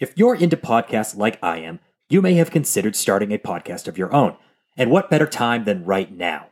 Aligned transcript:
If 0.00 0.16
you're 0.16 0.34
into 0.34 0.56
podcasts 0.56 1.14
like 1.14 1.38
I 1.42 1.58
am, 1.58 1.78
you 2.08 2.22
may 2.22 2.32
have 2.34 2.50
considered 2.50 2.96
starting 2.96 3.32
a 3.32 3.38
podcast 3.38 3.86
of 3.86 3.98
your 3.98 4.10
own. 4.14 4.34
And 4.74 4.90
what 4.90 5.10
better 5.10 5.26
time 5.26 5.64
than 5.64 5.84
right 5.84 6.10
now? 6.10 6.46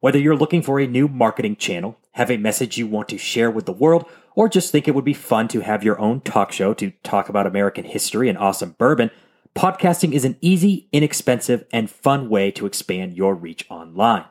Whether 0.00 0.18
you're 0.18 0.36
looking 0.36 0.60
for 0.60 0.78
a 0.78 0.86
new 0.86 1.08
marketing 1.08 1.56
channel, 1.56 1.98
have 2.12 2.30
a 2.30 2.36
message 2.36 2.76
you 2.76 2.86
want 2.86 3.08
to 3.08 3.16
share 3.16 3.50
with 3.50 3.64
the 3.64 3.72
world, 3.72 4.04
or 4.34 4.46
just 4.46 4.70
think 4.70 4.86
it 4.86 4.94
would 4.94 5.06
be 5.06 5.14
fun 5.14 5.48
to 5.48 5.60
have 5.60 5.82
your 5.82 5.98
own 5.98 6.20
talk 6.20 6.52
show 6.52 6.74
to 6.74 6.90
talk 7.02 7.30
about 7.30 7.46
American 7.46 7.84
history 7.84 8.28
and 8.28 8.36
awesome 8.36 8.76
bourbon, 8.76 9.10
podcasting 9.56 10.12
is 10.12 10.26
an 10.26 10.36
easy, 10.42 10.88
inexpensive, 10.92 11.64
and 11.72 11.88
fun 11.88 12.28
way 12.28 12.50
to 12.50 12.66
expand 12.66 13.16
your 13.16 13.34
reach 13.34 13.64
online. 13.70 14.26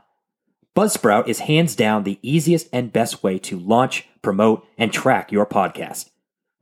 Buzzsprout 0.76 1.28
is 1.28 1.40
hands 1.40 1.76
down 1.76 2.04
the 2.04 2.20
easiest 2.22 2.70
and 2.72 2.94
best 2.94 3.24
way 3.24 3.40
to 3.40 3.58
launch, 3.58 4.08
promote, 4.22 4.68
and 4.78 4.94
track 4.94 5.32
your 5.32 5.48
podcast. 5.48 6.12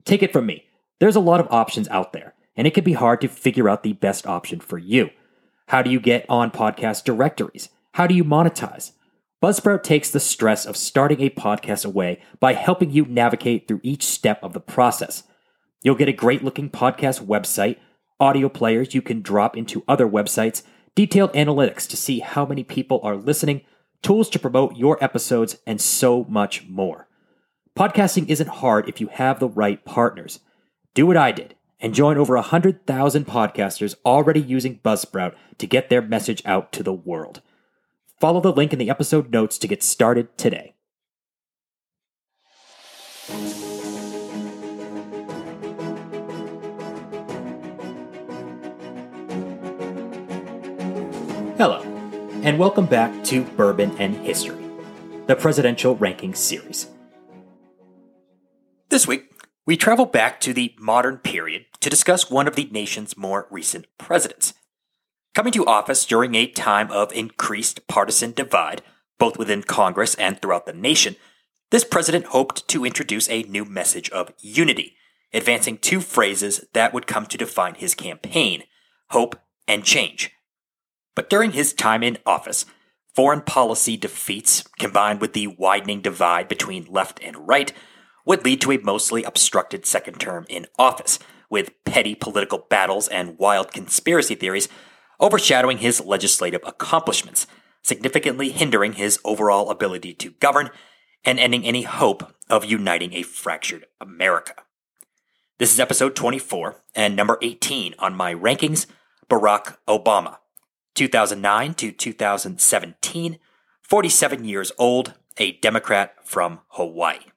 Take 0.06 0.22
it 0.22 0.32
from 0.32 0.46
me. 0.46 0.64
There's 1.00 1.16
a 1.16 1.20
lot 1.20 1.40
of 1.40 1.48
options 1.50 1.88
out 1.88 2.12
there, 2.12 2.34
and 2.54 2.66
it 2.66 2.74
can 2.74 2.84
be 2.84 2.92
hard 2.92 3.22
to 3.22 3.28
figure 3.28 3.70
out 3.70 3.82
the 3.82 3.94
best 3.94 4.26
option 4.26 4.60
for 4.60 4.76
you. 4.76 5.08
How 5.68 5.80
do 5.80 5.90
you 5.90 5.98
get 5.98 6.26
on 6.28 6.50
podcast 6.50 7.04
directories? 7.04 7.70
How 7.92 8.06
do 8.06 8.14
you 8.14 8.22
monetize? 8.22 8.92
Buzzsprout 9.42 9.82
takes 9.82 10.10
the 10.10 10.20
stress 10.20 10.66
of 10.66 10.76
starting 10.76 11.22
a 11.22 11.30
podcast 11.30 11.86
away 11.86 12.20
by 12.38 12.52
helping 12.52 12.90
you 12.90 13.06
navigate 13.06 13.66
through 13.66 13.80
each 13.82 14.04
step 14.04 14.38
of 14.42 14.52
the 14.52 14.60
process. 14.60 15.22
You'll 15.82 15.94
get 15.94 16.10
a 16.10 16.12
great 16.12 16.44
looking 16.44 16.68
podcast 16.68 17.24
website, 17.24 17.78
audio 18.20 18.50
players 18.50 18.94
you 18.94 19.00
can 19.00 19.22
drop 19.22 19.56
into 19.56 19.82
other 19.88 20.06
websites, 20.06 20.62
detailed 20.94 21.32
analytics 21.32 21.88
to 21.88 21.96
see 21.96 22.18
how 22.18 22.44
many 22.44 22.62
people 22.62 23.00
are 23.02 23.16
listening, 23.16 23.62
tools 24.02 24.28
to 24.28 24.38
promote 24.38 24.76
your 24.76 25.02
episodes, 25.02 25.56
and 25.66 25.80
so 25.80 26.24
much 26.24 26.66
more. 26.68 27.08
Podcasting 27.74 28.28
isn't 28.28 28.48
hard 28.50 28.86
if 28.86 29.00
you 29.00 29.06
have 29.06 29.40
the 29.40 29.48
right 29.48 29.82
partners. 29.86 30.40
Do 30.92 31.06
what 31.06 31.16
I 31.16 31.30
did 31.30 31.54
and 31.78 31.94
join 31.94 32.18
over 32.18 32.34
100,000 32.34 33.24
podcasters 33.24 33.94
already 34.04 34.40
using 34.40 34.80
Buzzsprout 34.80 35.36
to 35.58 35.66
get 35.68 35.88
their 35.88 36.02
message 36.02 36.42
out 36.44 36.72
to 36.72 36.82
the 36.82 36.92
world. 36.92 37.42
Follow 38.18 38.40
the 38.40 38.52
link 38.52 38.72
in 38.72 38.80
the 38.80 38.90
episode 38.90 39.30
notes 39.30 39.56
to 39.58 39.68
get 39.68 39.84
started 39.84 40.36
today. 40.36 40.74
Hello, 51.56 51.82
and 52.42 52.58
welcome 52.58 52.86
back 52.86 53.22
to 53.24 53.44
Bourbon 53.44 53.96
and 54.00 54.16
History, 54.16 54.64
the 55.28 55.36
presidential 55.36 55.94
ranking 55.94 56.34
series. 56.34 56.88
This 58.88 59.06
week, 59.06 59.29
we 59.70 59.76
travel 59.76 60.04
back 60.04 60.40
to 60.40 60.52
the 60.52 60.74
modern 60.80 61.16
period 61.16 61.64
to 61.78 61.88
discuss 61.88 62.28
one 62.28 62.48
of 62.48 62.56
the 62.56 62.68
nation's 62.72 63.16
more 63.16 63.46
recent 63.50 63.86
presidents. 63.98 64.52
Coming 65.32 65.52
to 65.52 65.64
office 65.64 66.04
during 66.04 66.34
a 66.34 66.48
time 66.48 66.90
of 66.90 67.12
increased 67.12 67.86
partisan 67.86 68.32
divide, 68.32 68.82
both 69.16 69.38
within 69.38 69.62
Congress 69.62 70.16
and 70.16 70.42
throughout 70.42 70.66
the 70.66 70.72
nation, 70.72 71.14
this 71.70 71.84
president 71.84 72.24
hoped 72.26 72.66
to 72.66 72.84
introduce 72.84 73.30
a 73.30 73.44
new 73.44 73.64
message 73.64 74.10
of 74.10 74.32
unity, 74.40 74.96
advancing 75.32 75.78
two 75.78 76.00
phrases 76.00 76.64
that 76.72 76.92
would 76.92 77.06
come 77.06 77.26
to 77.26 77.38
define 77.38 77.74
his 77.76 77.94
campaign 77.94 78.64
hope 79.10 79.36
and 79.68 79.84
change. 79.84 80.32
But 81.14 81.30
during 81.30 81.52
his 81.52 81.72
time 81.72 82.02
in 82.02 82.18
office, 82.26 82.66
foreign 83.14 83.42
policy 83.42 83.96
defeats, 83.96 84.64
combined 84.80 85.20
with 85.20 85.32
the 85.32 85.46
widening 85.46 86.00
divide 86.00 86.48
between 86.48 86.86
left 86.90 87.20
and 87.22 87.46
right, 87.46 87.72
would 88.24 88.44
lead 88.44 88.60
to 88.60 88.72
a 88.72 88.78
mostly 88.78 89.24
obstructed 89.24 89.86
second 89.86 90.18
term 90.18 90.46
in 90.48 90.66
office, 90.78 91.18
with 91.48 91.72
petty 91.84 92.14
political 92.14 92.66
battles 92.70 93.08
and 93.08 93.38
wild 93.38 93.72
conspiracy 93.72 94.34
theories 94.34 94.68
overshadowing 95.20 95.78
his 95.78 96.00
legislative 96.00 96.62
accomplishments, 96.64 97.46
significantly 97.82 98.50
hindering 98.50 98.94
his 98.94 99.18
overall 99.24 99.70
ability 99.70 100.14
to 100.14 100.30
govern 100.32 100.70
and 101.24 101.38
ending 101.38 101.64
any 101.64 101.82
hope 101.82 102.34
of 102.48 102.64
uniting 102.64 103.12
a 103.12 103.22
fractured 103.22 103.86
America. 104.00 104.54
This 105.58 105.72
is 105.72 105.80
episode 105.80 106.16
24 106.16 106.76
and 106.94 107.14
number 107.14 107.38
18 107.42 107.94
on 107.98 108.14
my 108.14 108.34
rankings 108.34 108.86
Barack 109.28 109.76
Obama, 109.86 110.38
2009 110.94 111.74
to 111.74 111.92
2017, 111.92 113.38
47 113.82 114.44
years 114.44 114.72
old, 114.78 115.14
a 115.36 115.52
Democrat 115.52 116.14
from 116.24 116.60
Hawaii. 116.68 117.29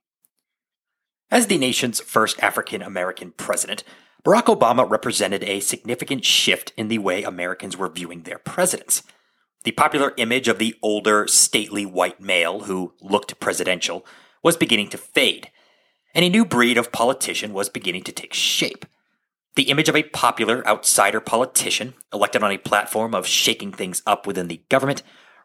As 1.33 1.47
the 1.47 1.57
nation's 1.57 1.99
first 1.99 2.39
African 2.43 2.83
American 2.83 3.31
president, 3.31 3.83
Barack 4.23 4.55
Obama 4.55 4.87
represented 4.87 5.43
a 5.43 5.61
significant 5.61 6.23
shift 6.23 6.71
in 6.77 6.89
the 6.89 6.99
way 6.99 7.23
Americans 7.23 7.75
were 7.75 7.89
viewing 7.89 8.21
their 8.21 8.37
presidents. 8.37 9.01
The 9.63 9.71
popular 9.71 10.13
image 10.17 10.47
of 10.47 10.59
the 10.59 10.75
older, 10.83 11.25
stately 11.27 11.87
white 11.87 12.21
male 12.21 12.65
who 12.65 12.93
looked 13.01 13.39
presidential 13.39 14.05
was 14.43 14.57
beginning 14.57 14.89
to 14.89 14.97
fade, 14.99 15.49
and 16.13 16.23
a 16.23 16.29
new 16.29 16.45
breed 16.45 16.77
of 16.77 16.91
politician 16.91 17.51
was 17.51 17.67
beginning 17.67 18.03
to 18.03 18.11
take 18.11 18.35
shape. 18.35 18.85
The 19.55 19.71
image 19.71 19.89
of 19.89 19.95
a 19.95 20.03
popular 20.03 20.63
outsider 20.67 21.19
politician, 21.19 21.95
elected 22.13 22.43
on 22.43 22.51
a 22.51 22.59
platform 22.59 23.15
of 23.15 23.25
shaking 23.25 23.71
things 23.71 24.03
up 24.05 24.27
within 24.27 24.49
the 24.49 24.61
government, 24.69 25.01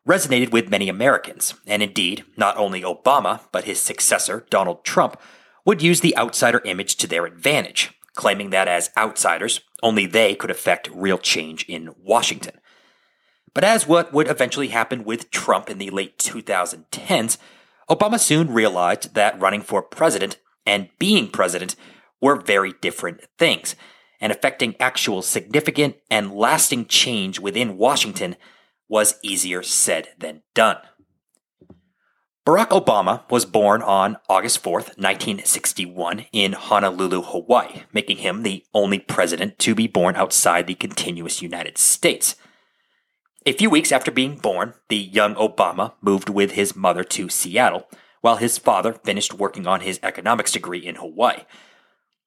resonated 0.07 0.53
with 0.53 0.69
many 0.69 0.91
Americans, 0.91 1.55
and 1.67 1.83
indeed, 1.83 2.27
not 2.37 2.59
only 2.59 2.83
Obama, 2.83 3.41
but 3.53 3.65
his 3.65 3.81
successor, 3.81 4.45
Donald 4.51 4.85
Trump, 4.85 5.19
would 5.69 5.83
use 5.83 6.01
the 6.01 6.17
outsider 6.17 6.63
image 6.65 6.97
to 6.97 7.07
their 7.07 7.27
advantage, 7.27 7.93
claiming 8.15 8.49
that 8.49 8.67
as 8.67 8.89
outsiders, 8.97 9.61
only 9.83 10.07
they 10.07 10.35
could 10.35 10.51
effect 10.51 10.89
real 10.95 11.19
change 11.19 11.63
in 11.69 11.95
Washington. 12.03 12.59
But 13.53 13.65
as 13.65 13.87
what 13.87 14.11
would 14.11 14.29
eventually 14.29 14.69
happen 14.69 15.05
with 15.05 15.31
Trump 15.31 15.69
in 15.69 15.77
the 15.77 15.91
late 15.91 16.17
2010s, 16.17 17.37
Obama 17.91 18.19
soon 18.19 18.51
realized 18.51 19.15
that 19.15 19.39
running 19.39 19.61
for 19.61 19.83
president 19.83 20.39
and 20.65 20.89
being 20.99 21.29
president 21.29 21.77
were 22.19 22.41
very 22.41 22.73
different 22.81 23.27
things, 23.39 23.77
and 24.23 24.33
effecting 24.33 24.75
actual 24.81 25.21
significant 25.21 25.97
and 26.11 26.33
lasting 26.33 26.87
change 26.87 27.39
within 27.39 27.77
Washington 27.77 28.37
was 28.89 29.19
easier 29.23 29.63
said 29.63 30.09
than 30.19 30.41
done. 30.55 30.79
Barack 32.49 32.69
Obama 32.69 33.31
was 33.31 33.45
born 33.45 33.83
on 33.83 34.17
August 34.27 34.63
4th, 34.63 34.97
1961, 34.97 36.25
in 36.33 36.55
Honolulu, 36.55 37.21
Hawaii, 37.21 37.83
making 37.93 38.17
him 38.17 38.43
the 38.43 38.65
only 38.73 38.99
president 38.99 39.59
to 39.59 39.75
be 39.75 39.87
born 39.87 40.17
outside 40.17 40.67
the 40.67 40.75
continuous 40.75 41.43
United 41.43 41.77
States. 41.77 42.37
A 43.45 43.53
few 43.53 43.69
weeks 43.69 43.93
after 43.93 44.11
being 44.11 44.39
born, 44.39 44.73
the 44.89 44.97
young 44.97 45.35
Obama 45.35 45.93
moved 46.01 46.31
with 46.31 46.53
his 46.53 46.75
mother 46.75 47.05
to 47.05 47.29
Seattle, 47.29 47.87
while 48.23 48.37
his 48.37 48.57
father 48.57 48.95
finished 48.95 49.35
working 49.35 49.67
on 49.67 49.83
his 49.83 50.01
economics 50.03 50.53
degree 50.53 50.87
in 50.87 50.95
Hawaii. 50.95 51.43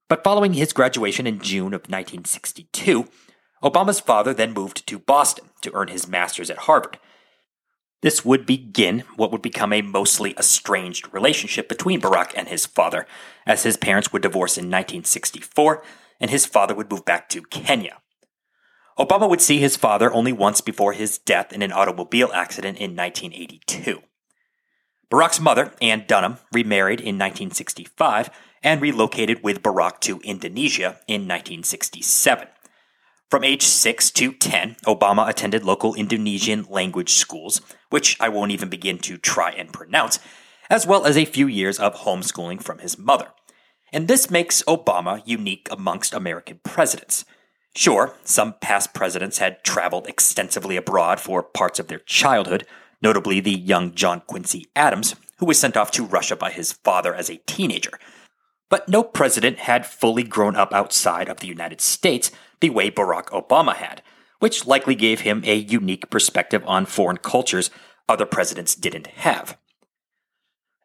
But 0.08 0.24
following 0.24 0.54
his 0.54 0.72
graduation 0.72 1.26
in 1.26 1.40
June 1.40 1.74
of 1.74 1.90
1962, 1.90 3.08
Obama's 3.64 4.00
father 4.00 4.36
then 4.36 4.54
moved 4.54 4.86
to 4.86 5.00
Boston 5.00 5.46
to 5.62 5.74
earn 5.74 5.88
his 5.88 6.08
master's 6.08 6.52
at 6.52 6.58
Harvard. 6.60 7.00
This 8.02 8.26
would 8.26 8.46
begin 8.46 9.04
what 9.16 9.32
would 9.32 9.42
become 9.42 9.72
a 9.72 9.82
mostly 9.82 10.34
estranged 10.38 11.14
relationship 11.14 11.70
between 11.70 12.02
Barack 12.02 12.34
and 12.36 12.48
his 12.48 12.66
father, 12.66 13.06
as 13.46 13.64
his 13.64 13.78
parents 13.78 14.12
would 14.12 14.24
divorce 14.24 14.58
in 14.58 14.66
1964 14.66 15.84
and 16.20 16.30
his 16.30 16.46
father 16.46 16.76
would 16.76 16.90
move 16.90 17.06
back 17.06 17.30
to 17.30 17.42
Kenya. 17.44 17.98
Obama 18.98 19.30
would 19.30 19.42
see 19.42 19.60
his 19.60 19.76
father 19.76 20.14
only 20.14 20.32
once 20.32 20.62
before 20.62 20.94
his 20.94 21.18
death 21.18 21.52
in 21.52 21.62
an 21.62 21.72
automobile 21.72 22.32
accident 22.34 22.78
in 22.78 22.96
1982. 22.96 24.02
Barack's 25.10 25.40
mother, 25.40 25.74
Ann 25.82 26.06
Dunham, 26.08 26.38
remarried 26.54 27.00
in 27.00 27.18
1965 27.18 28.30
and 28.64 28.82
relocated 28.82 29.44
with 29.44 29.64
Barack 29.64 30.00
to 30.02 30.20
Indonesia 30.20 31.00
in 31.08 31.28
1967. 31.28 32.48
From 33.32 33.46
age 33.46 33.64
6 33.64 34.12
to 34.12 34.34
10, 34.34 34.76
Obama 34.86 35.26
attended 35.26 35.64
local 35.64 35.96
Indonesian 35.96 36.66
language 36.70 37.14
schools, 37.14 37.62
which 37.90 38.18
I 38.20 38.28
won't 38.28 38.52
even 38.52 38.68
begin 38.68 38.98
to 39.00 39.18
try 39.18 39.52
and 39.52 39.72
pronounce, 39.72 40.20
as 40.70 40.86
well 40.86 41.06
as 41.06 41.16
a 41.16 41.24
few 41.24 41.48
years 41.48 41.80
of 41.80 41.96
homeschooling 41.96 42.62
from 42.62 42.80
his 42.80 42.98
mother. 42.98 43.30
And 43.94 44.10
this 44.10 44.30
makes 44.30 44.64
Obama 44.64 45.22
unique 45.26 45.70
amongst 45.72 46.14
American 46.14 46.60
presidents. 46.66 47.24
Sure, 47.74 48.18
some 48.26 48.56
past 48.60 48.94
presidents 48.94 49.38
had 49.38 49.64
traveled 49.64 50.08
extensively 50.08 50.76
abroad 50.76 51.22
for 51.22 51.42
parts 51.42 51.80
of 51.80 51.88
their 51.88 52.00
childhood, 52.00 52.68
notably 53.02 53.40
the 53.40 53.58
young 53.58 53.96
John 53.96 54.24
Quincy 54.28 54.68
Adams, 54.76 55.16
who 55.38 55.46
was 55.46 55.58
sent 55.58 55.78
off 55.78 55.92
to 55.92 56.04
Russia 56.04 56.36
by 56.36 56.52
his 56.52 56.74
father 56.74 57.16
as 57.16 57.30
a 57.30 57.38
teenager. 57.48 57.98
But 58.72 58.88
no 58.88 59.04
president 59.04 59.60
had 59.60 59.86
fully 59.86 60.24
grown 60.24 60.56
up 60.56 60.74
outside 60.74 61.28
of 61.28 61.42
the 61.42 61.48
United 61.48 61.82
States 61.82 62.32
the 62.62 62.70
way 62.70 62.90
Barack 62.90 63.26
Obama 63.26 63.76
had, 63.76 64.02
which 64.40 64.66
likely 64.66 64.96
gave 64.96 65.20
him 65.20 65.44
a 65.46 65.56
unique 65.56 66.10
perspective 66.10 66.64
on 66.66 66.86
foreign 66.86 67.18
cultures 67.18 67.70
other 68.08 68.26
presidents 68.26 68.74
didn't 68.74 69.08
have. 69.08 69.58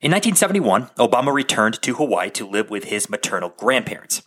In 0.00 0.10
1971, 0.10 0.90
Obama 0.98 1.32
returned 1.32 1.80
to 1.82 1.94
Hawaii 1.94 2.28
to 2.30 2.46
live 2.46 2.70
with 2.70 2.84
his 2.84 3.08
maternal 3.08 3.50
grandparents. 3.56 4.22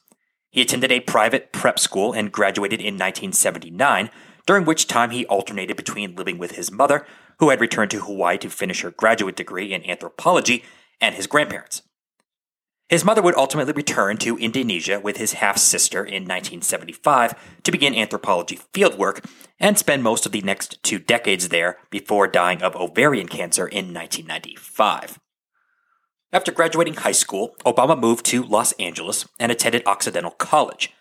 He 0.49 0.61
attended 0.61 0.91
a 0.91 1.01
private 1.01 1.51
prep 1.51 1.79
school 1.79 2.13
and 2.13 2.31
graduated 2.31 2.79
in 2.79 2.95
1979, 2.95 4.09
during 4.47 4.63
which 4.63 4.87
time 4.87 5.11
he 5.11 5.25
alternated 5.25 5.75
between 5.75 6.15
living 6.15 6.37
with 6.37 6.51
his 6.51 6.71
mother, 6.71 7.05
who 7.39 7.49
had 7.49 7.61
returned 7.61 7.91
to 7.91 7.99
Hawaii 7.99 8.37
to 8.37 8.49
finish 8.49 8.81
her 8.81 8.91
graduate 8.91 9.35
degree 9.35 9.73
in 9.73 9.87
anthropology, 9.87 10.63
and 11.01 11.13
his 11.15 11.27
grandparents. 11.27 11.83
His 12.89 13.05
mother 13.05 13.21
would 13.21 13.37
ultimately 13.37 13.73
return 13.73 14.17
to 14.17 14.37
Indonesia 14.37 14.99
with 14.99 15.17
his 15.17 15.33
half 15.33 15.59
sister 15.59 15.99
in 15.99 16.23
1975 16.23 17.35
to 17.61 17.71
begin 17.71 17.93
anthropology 17.93 18.59
fieldwork 18.73 19.23
and 19.59 19.77
spend 19.77 20.01
most 20.01 20.25
of 20.25 20.31
the 20.31 20.41
next 20.41 20.81
two 20.81 20.97
decades 20.97 21.49
there 21.49 21.77
before 21.91 22.27
dying 22.27 22.63
of 22.63 22.75
ovarian 22.75 23.27
cancer 23.27 23.67
in 23.67 23.93
1995. 23.93 25.19
After 26.33 26.51
graduating 26.51 26.95
high 26.95 27.11
school, 27.11 27.55
Obama 27.63 27.99
moved 27.99 28.25
to 28.27 28.43
Los 28.43 28.71
Angeles 28.73 29.27
and 29.39 29.51
attended 29.51 29.83
Occidental 29.85 30.31
College. 30.31 30.91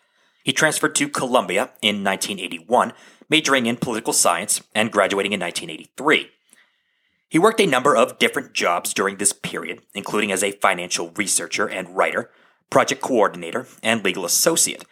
He 0.45 0.53
transferred 0.53 0.95
to 0.97 1.09
Columbia 1.09 1.71
in 1.81 2.05
1981, 2.05 2.93
majoring 3.31 3.65
in 3.65 3.77
political 3.77 4.13
science 4.13 4.63
and 4.75 4.93
graduating 4.93 5.33
in 5.33 5.41
1983. 5.41 6.31
He 7.29 7.39
worked 7.39 7.61
a 7.61 7.67
number 7.67 7.95
of 7.95 8.19
different 8.19 8.55
jobs 8.55 8.95
during 8.95 9.17
this 9.17 9.33
period, 9.33 9.83
including 9.95 10.33
as 10.33 10.43
a 10.43 10.53
financial 10.53 11.11
researcher 11.11 11.67
and 11.67 11.97
writer, 11.97 12.31
project 12.71 13.03
coordinator, 13.03 13.67
and 13.83 14.03
legal 14.03 14.25
associate. 14.25 14.85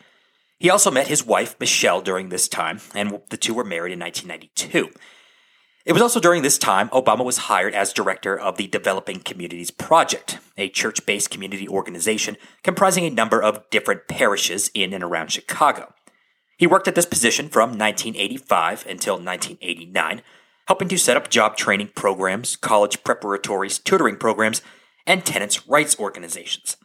He 0.59 0.71
also 0.71 0.91
met 0.91 1.09
his 1.09 1.25
wife, 1.25 1.57
Michelle, 1.61 2.01
during 2.01 2.29
this 2.29 2.49
time, 2.49 2.81
and 2.95 3.21
the 3.31 3.37
two 3.37 3.55
were 3.55 3.65
married 3.65 3.93
in 3.93 4.01
1992. 4.01 4.91
It 5.87 5.93
was 5.93 6.03
also 6.03 6.19
during 6.19 6.43
this 6.43 6.59
time 6.59 6.89
Obama 6.89 7.25
was 7.25 7.37
hired 7.39 7.73
as 7.73 7.93
director 7.93 8.37
of 8.37 8.57
the 8.57 8.67
Developing 8.67 9.21
Communities 9.21 9.71
Project, 9.71 10.39
a 10.57 10.69
church 10.69 11.07
based 11.07 11.31
community 11.31 11.69
organization 11.69 12.37
comprising 12.63 13.05
a 13.05 13.11
number 13.11 13.41
of 13.41 13.69
different 13.71 14.09
parishes 14.09 14.69
in 14.75 14.93
and 14.93 15.05
around 15.05 15.31
Chicago. 15.31 15.95
He 16.59 16.67
worked 16.67 16.89
at 16.89 16.97
this 16.97 17.07
position 17.07 17.49
from 17.49 17.71
1985 17.79 18.87
until 18.89 19.15
1989, 19.15 20.23
helping 20.67 20.89
to 20.89 20.99
set 20.99 21.17
up 21.17 21.31
job 21.31 21.57
training 21.57 21.91
programs, 21.95 22.57
college 22.57 23.03
preparatories, 23.03 23.83
tutoring 23.83 24.17
programs, 24.17 24.63
and 25.07 25.25
tenants' 25.25 25.67
rights 25.69 25.99
organizations. 25.99 26.77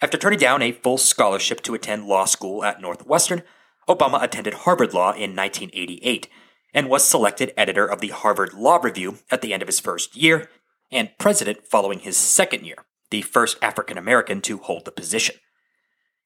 After 0.00 0.16
turning 0.16 0.38
down 0.38 0.62
a 0.62 0.72
full 0.72 0.98
scholarship 0.98 1.60
to 1.62 1.74
attend 1.74 2.06
law 2.06 2.24
school 2.24 2.64
at 2.64 2.80
Northwestern, 2.80 3.42
Obama 3.88 4.22
attended 4.22 4.54
Harvard 4.54 4.94
Law 4.94 5.10
in 5.10 5.36
1988 5.36 6.28
and 6.72 6.88
was 6.88 7.04
selected 7.04 7.52
editor 7.56 7.86
of 7.86 8.00
the 8.00 8.08
Harvard 8.08 8.52
Law 8.54 8.78
Review 8.82 9.18
at 9.30 9.42
the 9.42 9.52
end 9.52 9.62
of 9.62 9.68
his 9.68 9.80
first 9.80 10.16
year 10.16 10.48
and 10.90 11.10
president 11.18 11.66
following 11.66 12.00
his 12.00 12.16
second 12.16 12.64
year, 12.64 12.84
the 13.10 13.22
first 13.22 13.58
African 13.62 13.98
American 13.98 14.40
to 14.42 14.58
hold 14.58 14.84
the 14.84 14.92
position. 14.92 15.36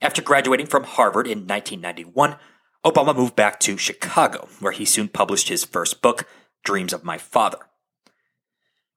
After 0.00 0.22
graduating 0.22 0.66
from 0.66 0.84
Harvard 0.84 1.26
in 1.26 1.46
1991, 1.46 2.36
Obama 2.84 3.14
moved 3.14 3.34
back 3.34 3.58
to 3.60 3.76
Chicago, 3.76 4.48
where 4.60 4.72
he 4.72 4.84
soon 4.84 5.08
published 5.08 5.48
his 5.48 5.64
first 5.64 6.00
book, 6.00 6.26
Dreams 6.68 6.92
of 6.92 7.02
My 7.02 7.16
Father. 7.16 7.60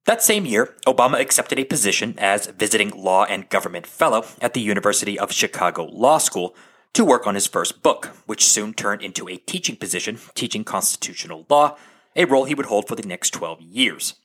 That 0.05 0.21
same 0.21 0.45
year, 0.45 0.75
Obama 0.85 1.21
accepted 1.21 1.57
a 1.57 1.63
position 1.63 2.15
as 2.17 2.47
visiting 2.47 2.89
law 2.89 3.23
and 3.23 3.47
government 3.47 3.87
fellow 3.87 4.25
at 4.41 4.53
the 4.53 4.59
University 4.59 5.17
of 5.17 5.31
Chicago 5.31 5.85
Law 5.85 6.17
School 6.17 6.53
to 6.91 7.05
work 7.05 7.25
on 7.25 7.35
his 7.35 7.47
first 7.47 7.81
book, 7.81 8.07
which 8.25 8.43
soon 8.43 8.73
turned 8.73 9.01
into 9.01 9.29
a 9.29 9.37
teaching 9.37 9.77
position 9.77 10.19
teaching 10.35 10.65
constitutional 10.65 11.45
law, 11.49 11.77
a 12.13 12.25
role 12.25 12.43
he 12.43 12.55
would 12.55 12.65
hold 12.65 12.89
for 12.89 12.97
the 12.97 13.07
next 13.07 13.29
12 13.29 13.61
years. 13.61 14.15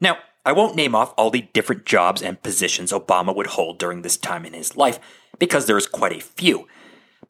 Now, 0.00 0.18
I 0.44 0.50
won't 0.50 0.74
name 0.74 0.96
off 0.96 1.14
all 1.16 1.30
the 1.30 1.42
different 1.52 1.86
jobs 1.86 2.22
and 2.22 2.42
positions 2.42 2.90
Obama 2.90 3.36
would 3.36 3.54
hold 3.54 3.78
during 3.78 4.02
this 4.02 4.16
time 4.16 4.44
in 4.44 4.52
his 4.52 4.76
life, 4.76 4.98
because 5.38 5.66
there 5.66 5.78
is 5.78 5.86
quite 5.86 6.16
a 6.16 6.20
few. 6.20 6.66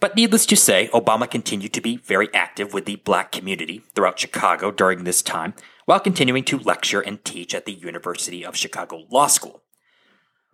But 0.01 0.17
needless 0.17 0.47
to 0.47 0.57
say, 0.57 0.89
Obama 0.93 1.31
continued 1.31 1.73
to 1.75 1.81
be 1.81 1.97
very 1.97 2.29
active 2.35 2.75
with 2.75 2.85
the 2.85 2.97
black 2.97 3.33
community 3.33 3.83
throughout 3.95 4.19
Chicago 4.19 4.71
during 4.71 5.05
this 5.05 5.23
time, 5.23 5.55
while 5.85 6.01
continuing 6.01 6.45
to 6.45 6.59
lecture 6.59 7.01
and 7.01 7.25
teach 7.25 7.55
at 7.55 7.67
the 7.67 7.73
University 7.73 8.45
of 8.45 8.57
Chicago 8.57 9.05
Law 9.11 9.27
School. 9.27 9.63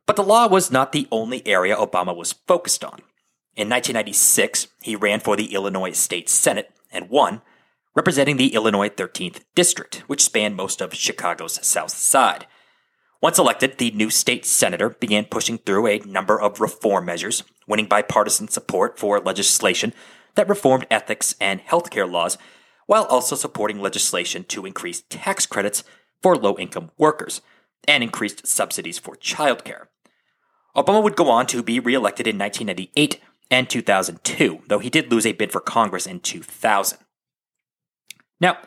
But 0.06 0.16
the 0.16 0.24
law 0.24 0.48
was 0.48 0.70
not 0.70 0.92
the 0.92 1.06
only 1.10 1.46
area 1.46 1.76
Obama 1.76 2.16
was 2.16 2.32
focused 2.32 2.84
on. 2.84 3.00
In 3.56 3.68
1996, 3.68 4.68
he 4.82 4.96
ran 4.96 5.20
for 5.20 5.36
the 5.36 5.54
Illinois 5.54 5.92
State 5.92 6.28
Senate 6.28 6.70
and 6.90 7.08
won, 7.08 7.42
representing 7.94 8.36
the 8.36 8.54
Illinois 8.54 8.88
13th 8.88 9.42
District, 9.54 10.02
which 10.06 10.22
spanned 10.22 10.56
most 10.56 10.80
of 10.80 10.94
Chicago's 10.94 11.64
south 11.66 11.90
side. 11.90 12.46
Once 13.22 13.38
elected, 13.38 13.76
the 13.76 13.90
new 13.90 14.08
state 14.08 14.46
senator 14.46 14.90
began 14.90 15.26
pushing 15.26 15.58
through 15.58 15.86
a 15.86 15.98
number 16.00 16.40
of 16.40 16.60
reform 16.60 17.04
measures, 17.04 17.42
winning 17.66 17.86
bipartisan 17.86 18.48
support 18.48 18.98
for 18.98 19.20
legislation 19.20 19.92
that 20.36 20.48
reformed 20.48 20.86
ethics 20.90 21.34
and 21.40 21.60
healthcare 21.66 22.10
laws, 22.10 22.38
while 22.86 23.04
also 23.04 23.36
supporting 23.36 23.80
legislation 23.80 24.42
to 24.44 24.64
increase 24.64 25.02
tax 25.10 25.44
credits 25.44 25.84
for 26.22 26.34
low 26.34 26.56
income 26.56 26.90
workers 26.96 27.42
and 27.86 28.02
increased 28.02 28.46
subsidies 28.46 28.98
for 28.98 29.16
childcare. 29.16 29.86
Obama 30.74 31.02
would 31.02 31.16
go 31.16 31.28
on 31.28 31.46
to 31.46 31.62
be 31.62 31.78
reelected 31.78 32.26
in 32.26 32.38
1998 32.38 33.20
and 33.50 33.68
2002, 33.68 34.62
though 34.68 34.78
he 34.78 34.88
did 34.88 35.10
lose 35.10 35.26
a 35.26 35.32
bid 35.32 35.52
for 35.52 35.60
Congress 35.60 36.06
in 36.06 36.20
2000. 36.20 36.98
Now, 38.40 38.58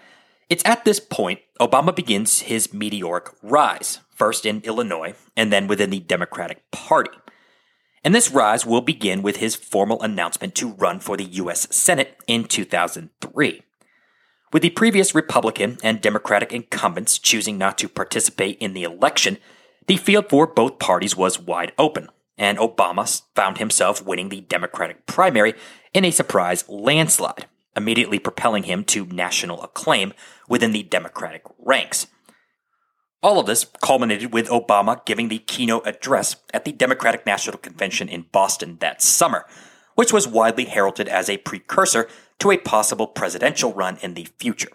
it's 0.50 0.66
at 0.66 0.86
this 0.86 1.00
point 1.00 1.40
Obama 1.60 1.96
begins 1.96 2.42
his 2.42 2.74
meteoric 2.74 3.30
rise, 3.42 4.00
first 4.16 4.46
in 4.46 4.62
Illinois 4.62 5.16
and 5.36 5.52
then 5.52 5.68
within 5.68 5.90
the 5.90 6.00
Democratic 6.00 6.70
Party. 6.72 7.18
And 8.04 8.14
this 8.14 8.32
rise 8.32 8.66
will 8.66 8.82
begin 8.82 9.22
with 9.22 9.38
his 9.38 9.56
formal 9.56 10.02
announcement 10.02 10.56
to 10.56 10.74
run 10.74 11.00
for 11.00 11.16
the 11.16 11.24
U.S. 11.24 11.74
Senate 11.74 12.18
in 12.28 12.44
2003. 12.46 13.62
With 14.52 14.62
the 14.62 14.70
previous 14.70 15.16
Republican 15.16 15.78
and 15.82 16.02
Democratic 16.02 16.52
incumbents 16.52 17.18
choosing 17.18 17.58
not 17.58 17.78
to 17.80 17.90
participate 17.90 18.58
in 18.60 18.74
the 18.74 18.84
election, 18.84 19.38
the 19.88 19.98
field 19.98 20.30
for 20.30 20.46
both 20.46 20.80
parties 20.80 21.18
was 21.18 21.40
wide 21.40 21.72
open, 21.78 22.10
and 22.38 22.58
Obama 22.58 23.22
found 23.36 23.58
himself 23.58 24.06
winning 24.06 24.30
the 24.30 24.42
Democratic 24.42 25.06
primary 25.06 25.56
in 25.94 26.06
a 26.06 26.12
surprise 26.12 26.66
landslide, 26.70 27.48
immediately 27.76 28.20
propelling 28.20 28.64
him 28.64 28.84
to 28.86 29.06
national 29.08 29.62
acclaim 29.64 30.14
within 30.48 30.72
the 30.72 30.84
Democratic 30.84 31.44
ranks. 31.58 32.08
All 33.24 33.40
of 33.40 33.46
this 33.46 33.66
culminated 33.82 34.34
with 34.34 34.50
Obama 34.50 35.04
giving 35.06 35.30
the 35.30 35.40
keynote 35.40 35.88
address 35.88 36.36
at 36.54 36.66
the 36.66 36.74
Democratic 36.74 37.26
National 37.26 37.58
Convention 37.58 38.10
in 38.10 38.26
Boston 38.34 38.78
that 38.82 39.02
summer, 39.02 39.46
which 39.96 40.12
was 40.12 40.28
widely 40.28 40.66
heralded 40.66 41.08
as 41.08 41.30
a 41.30 41.38
precursor 41.38 42.10
to 42.40 42.52
a 42.52 42.58
possible 42.58 43.08
presidential 43.08 43.74
run 43.74 43.98
in 44.02 44.14
the 44.14 44.28
future. 44.38 44.72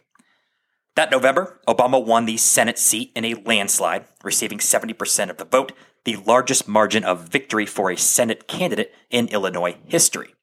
That 0.97 1.11
November, 1.11 1.61
Obama 1.69 2.03
won 2.03 2.25
the 2.25 2.39
Senate 2.39 2.79
seat 2.79 3.13
in 3.15 3.27
a 3.27 3.35
landslide, 3.35 4.07
receiving 4.25 4.59
70% 4.59 5.29
of 5.29 5.37
the 5.37 5.45
vote 5.45 5.73
the 6.05 6.17
largest 6.17 6.67
margin 6.67 7.05
of 7.05 7.29
victory 7.29 7.67
for 7.67 7.91
a 7.91 7.97
Senate 7.99 8.49
candidate 8.49 8.95
in 9.11 9.29
Illinois 9.29 9.77
history. 9.85 10.35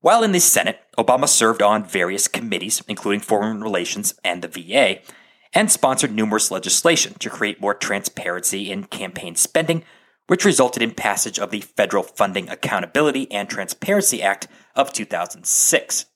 While 0.00 0.22
in 0.22 0.32
the 0.32 0.40
Senate, 0.40 0.80
Obama 0.96 1.28
served 1.28 1.60
on 1.60 1.84
various 1.84 2.28
committees, 2.28 2.82
including 2.88 3.20
Foreign 3.20 3.62
Relations 3.62 4.14
and 4.24 4.40
the 4.40 4.48
VA, 4.48 5.00
and 5.54 5.70
sponsored 5.70 6.12
numerous 6.12 6.50
legislation 6.50 7.14
to 7.14 7.30
create 7.30 7.60
more 7.60 7.74
transparency 7.74 8.70
in 8.70 8.84
campaign 8.84 9.34
spending, 9.34 9.84
which 10.26 10.44
resulted 10.44 10.82
in 10.82 10.92
passage 10.92 11.38
of 11.38 11.50
the 11.50 11.60
Federal 11.60 12.02
Funding 12.02 12.48
Accountability 12.48 13.30
and 13.30 13.48
Transparency 13.48 14.22
Act 14.22 14.48
of 14.74 14.92
2006. 14.92 16.06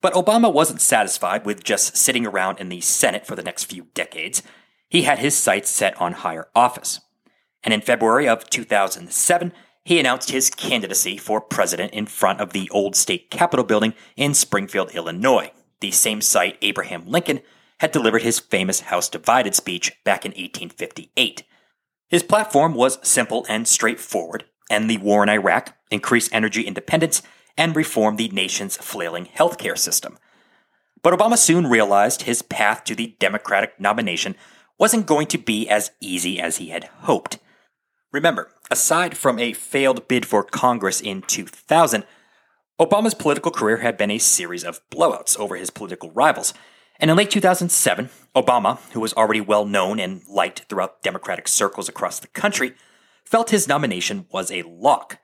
But 0.00 0.14
Obama 0.14 0.52
wasn't 0.52 0.80
satisfied 0.80 1.44
with 1.44 1.64
just 1.64 1.96
sitting 1.96 2.26
around 2.26 2.60
in 2.60 2.68
the 2.68 2.80
Senate 2.80 3.26
for 3.26 3.34
the 3.34 3.42
next 3.42 3.64
few 3.64 3.88
decades. 3.94 4.42
He 4.88 5.02
had 5.02 5.18
his 5.18 5.36
sights 5.36 5.70
set 5.70 6.00
on 6.00 6.12
higher 6.12 6.48
office 6.54 7.00
and 7.66 7.74
in 7.74 7.80
February 7.80 8.28
of 8.28 8.48
2007, 8.48 9.52
he 9.84 9.98
announced 9.98 10.30
his 10.30 10.50
candidacy 10.50 11.16
for 11.16 11.40
president 11.40 11.92
in 11.92 12.06
front 12.06 12.40
of 12.40 12.52
the 12.52 12.70
old 12.70 12.94
state 12.94 13.28
capitol 13.28 13.64
building 13.64 13.92
in 14.16 14.34
Springfield, 14.34 14.92
Illinois, 14.94 15.50
the 15.80 15.90
same 15.90 16.20
site 16.20 16.58
Abraham 16.62 17.06
Lincoln 17.08 17.40
had 17.80 17.92
delivered 17.92 18.22
his 18.22 18.38
famous 18.38 18.80
House 18.80 19.08
Divided 19.08 19.54
speech 19.54 19.92
back 20.04 20.24
in 20.24 20.30
1858. 20.30 21.44
His 22.08 22.22
platform 22.22 22.74
was 22.74 22.98
simple 23.06 23.44
and 23.48 23.66
straightforward 23.66 24.44
end 24.70 24.90
the 24.90 24.98
war 24.98 25.22
in 25.22 25.28
Iraq, 25.28 25.76
increase 25.90 26.28
energy 26.32 26.62
independence, 26.62 27.22
and 27.56 27.76
reform 27.76 28.16
the 28.16 28.28
nation's 28.28 28.76
flailing 28.76 29.26
healthcare 29.26 29.78
system. 29.78 30.18
But 31.02 31.16
Obama 31.16 31.38
soon 31.38 31.68
realized 31.68 32.22
his 32.22 32.42
path 32.42 32.84
to 32.84 32.94
the 32.94 33.14
Democratic 33.18 33.78
nomination 33.80 34.34
wasn't 34.78 35.06
going 35.06 35.26
to 35.28 35.38
be 35.38 35.68
as 35.68 35.92
easy 36.00 36.40
as 36.40 36.56
he 36.56 36.68
had 36.68 36.84
hoped. 37.02 37.38
Remember, 38.12 38.50
aside 38.70 39.16
from 39.16 39.38
a 39.38 39.52
failed 39.52 40.08
bid 40.08 40.26
for 40.26 40.42
Congress 40.42 41.00
in 41.00 41.22
2000, 41.22 42.04
Obama's 42.80 43.14
political 43.14 43.50
career 43.50 43.78
had 43.78 43.96
been 43.96 44.10
a 44.10 44.18
series 44.18 44.64
of 44.64 44.80
blowouts 44.90 45.38
over 45.38 45.56
his 45.56 45.70
political 45.70 46.10
rivals. 46.10 46.52
And 46.98 47.10
in 47.10 47.16
late 47.16 47.30
2007, 47.30 48.08
Obama, 48.34 48.78
who 48.92 49.00
was 49.00 49.12
already 49.14 49.40
well 49.40 49.64
known 49.64 50.00
and 50.00 50.22
liked 50.28 50.66
throughout 50.68 51.02
Democratic 51.02 51.48
circles 51.48 51.88
across 51.88 52.18
the 52.18 52.28
country, 52.28 52.74
felt 53.24 53.50
his 53.50 53.68
nomination 53.68 54.26
was 54.30 54.50
a 54.50 54.62
lock. 54.62 55.18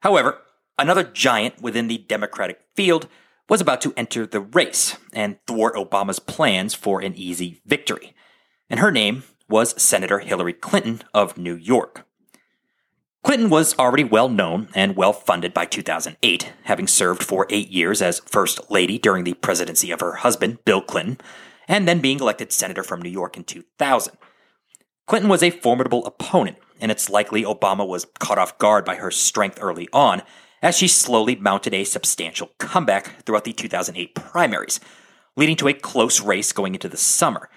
However, 0.00 0.38
another 0.78 1.04
giant 1.04 1.60
within 1.60 1.88
the 1.88 1.98
Democratic 1.98 2.60
field 2.74 3.08
was 3.48 3.60
about 3.60 3.80
to 3.82 3.92
enter 3.96 4.26
the 4.26 4.40
race 4.40 4.96
and 5.12 5.38
thwart 5.46 5.74
Obama's 5.74 6.18
plans 6.18 6.74
for 6.74 7.00
an 7.00 7.14
easy 7.14 7.60
victory. 7.66 8.14
And 8.70 8.80
her 8.80 8.90
name 8.90 9.24
was 9.48 9.80
Senator 9.80 10.20
Hillary 10.20 10.54
Clinton 10.54 11.02
of 11.12 11.36
New 11.36 11.56
York. 11.56 12.06
Clinton 13.22 13.50
was 13.50 13.78
already 13.78 14.02
well 14.02 14.28
known 14.28 14.68
and 14.74 14.96
well 14.96 15.12
funded 15.12 15.54
by 15.54 15.64
2008, 15.64 16.52
having 16.64 16.88
served 16.88 17.22
for 17.22 17.46
eight 17.50 17.68
years 17.68 18.02
as 18.02 18.20
First 18.26 18.68
Lady 18.68 18.98
during 18.98 19.22
the 19.22 19.34
presidency 19.34 19.92
of 19.92 20.00
her 20.00 20.14
husband, 20.16 20.64
Bill 20.64 20.82
Clinton, 20.82 21.18
and 21.68 21.86
then 21.86 22.00
being 22.00 22.18
elected 22.18 22.50
senator 22.50 22.82
from 22.82 23.00
New 23.00 23.10
York 23.10 23.36
in 23.36 23.44
2000. 23.44 24.16
Clinton 25.06 25.30
was 25.30 25.42
a 25.42 25.50
formidable 25.50 26.04
opponent, 26.04 26.56
and 26.80 26.90
it's 26.90 27.08
likely 27.08 27.44
Obama 27.44 27.86
was 27.86 28.06
caught 28.18 28.38
off 28.38 28.58
guard 28.58 28.84
by 28.84 28.96
her 28.96 29.12
strength 29.12 29.58
early 29.60 29.88
on, 29.92 30.22
as 30.60 30.76
she 30.76 30.88
slowly 30.88 31.36
mounted 31.36 31.74
a 31.74 31.84
substantial 31.84 32.50
comeback 32.58 33.24
throughout 33.24 33.44
the 33.44 33.52
2008 33.52 34.16
primaries, 34.16 34.80
leading 35.36 35.56
to 35.56 35.68
a 35.68 35.74
close 35.74 36.20
race 36.20 36.52
going 36.52 36.74
into 36.74 36.88
the 36.88 36.96
summer. 36.96 37.48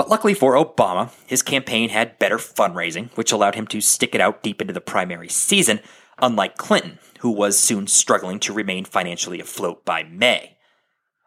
But 0.00 0.08
luckily 0.08 0.32
for 0.32 0.54
Obama, 0.54 1.10
his 1.26 1.42
campaign 1.42 1.90
had 1.90 2.18
better 2.18 2.38
fundraising, 2.38 3.14
which 3.18 3.32
allowed 3.32 3.54
him 3.54 3.66
to 3.66 3.82
stick 3.82 4.14
it 4.14 4.20
out 4.22 4.42
deep 4.42 4.62
into 4.62 4.72
the 4.72 4.80
primary 4.80 5.28
season, 5.28 5.80
unlike 6.16 6.56
Clinton, 6.56 6.98
who 7.18 7.30
was 7.30 7.58
soon 7.58 7.86
struggling 7.86 8.40
to 8.40 8.54
remain 8.54 8.86
financially 8.86 9.40
afloat 9.40 9.84
by 9.84 10.02
May. 10.02 10.56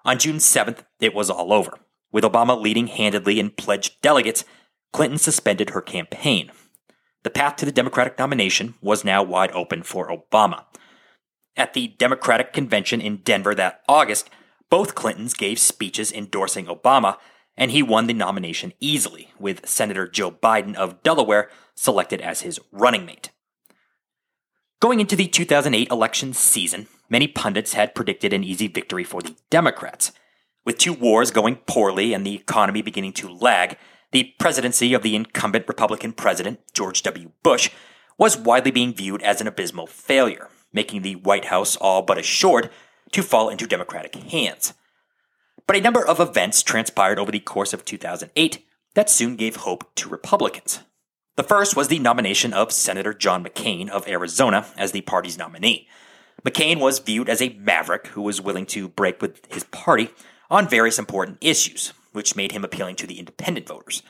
On 0.06 0.18
June 0.18 0.38
7th, 0.38 0.80
it 1.00 1.14
was 1.14 1.30
all 1.30 1.54
over. 1.54 1.78
With 2.12 2.24
Obama 2.24 2.60
leading 2.60 2.88
handedly 2.88 3.40
in 3.40 3.52
pledged 3.52 4.02
delegates, 4.02 4.44
Clinton 4.92 5.20
suspended 5.20 5.70
her 5.70 5.82
campaign. 5.82 6.52
The 7.22 7.30
path 7.30 7.58
to 7.58 7.66
the 7.66 7.72
Democratic 7.72 8.18
nomination 8.18 8.74
was 8.82 9.06
now 9.06 9.22
wide 9.22 9.52
open 9.52 9.84
for 9.84 10.10
Obama. 10.10 10.64
At 11.56 11.76
the 11.76 11.90
Democratic 11.90 12.54
convention 12.54 13.02
in 13.02 13.18
Denver 13.18 13.54
that 13.54 13.84
August, 13.88 14.32
both 14.72 14.96
Clintons 14.96 15.36
gave 15.36 15.60
speeches 15.60 16.12
endorsing 16.12 16.66
Obama 16.66 17.18
and 17.58 17.72
he 17.72 17.84
won 17.84 18.08
the 18.08 18.14
nomination 18.14 18.74
easily, 18.80 19.32
with 19.40 19.68
Senator 19.68 20.08
Joe 20.08 20.32
Biden 20.32 20.76
of 20.76 21.04
Delaware 21.04 21.50
selected 21.76 22.22
as 22.22 22.42
his 22.42 22.60
running 22.72 23.06
mate. 23.06 23.32
Going 24.80 25.00
into 25.00 25.16
the 25.16 25.28
2008 25.28 25.90
election 25.90 26.34
season, 26.34 26.88
many 27.10 27.28
pundits 27.28 27.74
had 27.74 27.96
predicted 27.96 28.34
an 28.34 28.44
easy 28.44 28.68
victory 28.68 29.04
for 29.04 29.22
the 29.22 29.36
Democrats. 29.50 30.12
With 30.66 30.78
two 30.78 30.94
wars 30.94 31.32
going 31.32 31.58
poorly 31.68 32.14
and 32.14 32.26
the 32.26 32.36
economy 32.36 32.82
beginning 32.82 33.14
to 33.14 33.30
lag, 33.30 33.78
the 34.12 34.34
presidency 34.40 34.94
of 34.94 35.02
the 35.02 35.16
incumbent 35.16 35.68
Republican 35.68 36.14
president, 36.14 36.60
George 36.74 37.02
W. 37.04 37.32
Bush, 37.44 37.70
was 38.18 38.38
widely 38.38 38.72
being 38.72 38.94
viewed 38.94 39.22
as 39.24 39.42
an 39.42 39.48
abysmal 39.48 39.88
failure, 39.88 40.50
making 40.72 41.02
the 41.02 41.16
White 41.16 41.46
House 41.46 41.76
all 41.78 42.02
but 42.02 42.18
assured 42.18 42.70
to 43.12 43.24
fall 43.24 43.50
into 43.50 43.68
Democratic 43.68 44.16
hands. 44.16 44.74
But 45.66 45.78
a 45.78 45.82
number 45.82 46.06
of 46.06 46.20
events 46.20 46.64
transpired 46.64 47.20
over 47.20 47.32
the 47.32 47.40
course 47.40 47.74
of 47.74 47.86
2008 47.86 48.66
that 48.96 49.10
soon 49.10 49.36
gave 49.36 49.58
hope 49.58 49.94
to 49.96 50.10
Republicans. 50.10 50.80
The 51.36 51.44
first 51.44 51.76
was 51.76 51.88
the 51.88 52.00
nomination 52.00 52.54
of 52.54 52.72
Senator 52.72 53.14
John 53.14 53.44
McCain 53.44 53.90
of 53.90 54.08
Arizona 54.08 54.68
as 54.78 54.92
the 54.92 55.02
party's 55.02 55.38
nominee. 55.38 55.88
McCain 56.46 56.80
was 56.80 57.00
viewed 57.00 57.30
as 57.30 57.42
a 57.42 57.58
maverick 57.60 58.08
who 58.08 58.22
was 58.22 58.42
willing 58.42 58.66
to 58.68 58.88
break 58.88 59.22
with 59.22 59.52
his 59.52 59.64
party 59.66 60.10
on 60.50 60.68
various 60.68 61.00
important 61.00 61.38
issues, 61.42 61.94
which 62.12 62.36
made 62.36 62.52
him 62.52 62.64
appealing 62.64 62.96
to 62.98 63.08
the 63.08 63.18
independent 63.18 63.68
voters. 63.68 64.04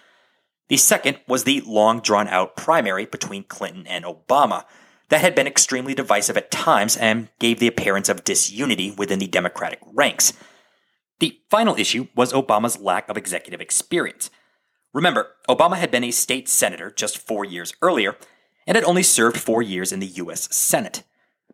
The 0.68 0.78
second 0.78 1.20
was 1.28 1.44
the 1.44 1.62
long 1.62 2.02
drawn 2.02 2.28
out 2.28 2.58
primary 2.58 3.06
between 3.06 3.44
Clinton 3.44 3.86
and 3.88 4.04
Obama 4.04 4.66
that 5.10 5.22
had 5.22 5.36
been 5.36 5.48
extremely 5.48 5.94
divisive 5.94 6.36
at 6.36 6.52
times 6.52 6.98
and 6.98 7.30
gave 7.40 7.60
the 7.60 7.68
appearance 7.68 8.10
of 8.10 8.24
disunity 8.24 8.92
within 8.92 9.20
the 9.20 9.28
Democratic 9.28 9.80
ranks. 9.86 10.34
The 11.24 11.40
final 11.50 11.78
issue 11.78 12.08
was 12.18 12.34
Obama's 12.34 12.82
lack 12.82 13.08
of 13.08 13.16
executive 13.16 13.62
experience. 13.62 14.30
Remember, 14.94 15.28
Obama 15.48 15.78
had 15.78 15.90
been 15.90 16.04
a 16.04 16.12
state 16.12 16.50
senator 16.50 16.92
just 16.92 17.18
four 17.18 17.46
years 17.46 17.74
earlier 17.82 18.18
and 18.68 18.76
had 18.76 18.84
only 18.84 19.04
served 19.04 19.38
four 19.38 19.62
years 19.62 19.94
in 19.94 20.02
the 20.02 20.06
U.S. 20.06 20.54
Senate. 20.54 21.04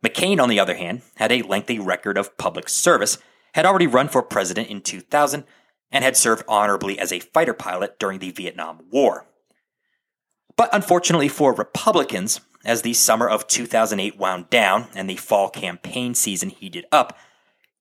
McCain, 0.04 0.42
on 0.42 0.50
the 0.50 0.60
other 0.60 0.74
hand, 0.74 1.04
had 1.18 1.32
a 1.32 1.44
lengthy 1.44 1.78
record 1.78 2.18
of 2.18 2.36
public 2.40 2.68
service, 2.68 3.20
had 3.54 3.64
already 3.64 3.86
run 3.86 4.08
for 4.08 4.24
president 4.24 4.70
in 4.70 4.82
2000, 4.82 5.44
and 5.92 6.04
had 6.04 6.18
served 6.18 6.44
honorably 6.48 6.98
as 6.98 7.14
a 7.14 7.20
fighter 7.20 7.54
pilot 7.54 8.00
during 8.00 8.18
the 8.18 8.32
Vietnam 8.32 8.80
War. 8.92 9.28
But 10.58 10.74
unfortunately 10.74 11.28
for 11.28 11.54
Republicans, 11.54 12.42
as 12.66 12.82
the 12.82 12.96
summer 12.96 13.30
of 13.30 13.46
2008 13.46 14.18
wound 14.18 14.50
down 14.50 14.88
and 14.96 15.08
the 15.08 15.18
fall 15.18 15.48
campaign 15.52 16.16
season 16.16 16.50
heated 16.50 16.88
up, 16.92 17.16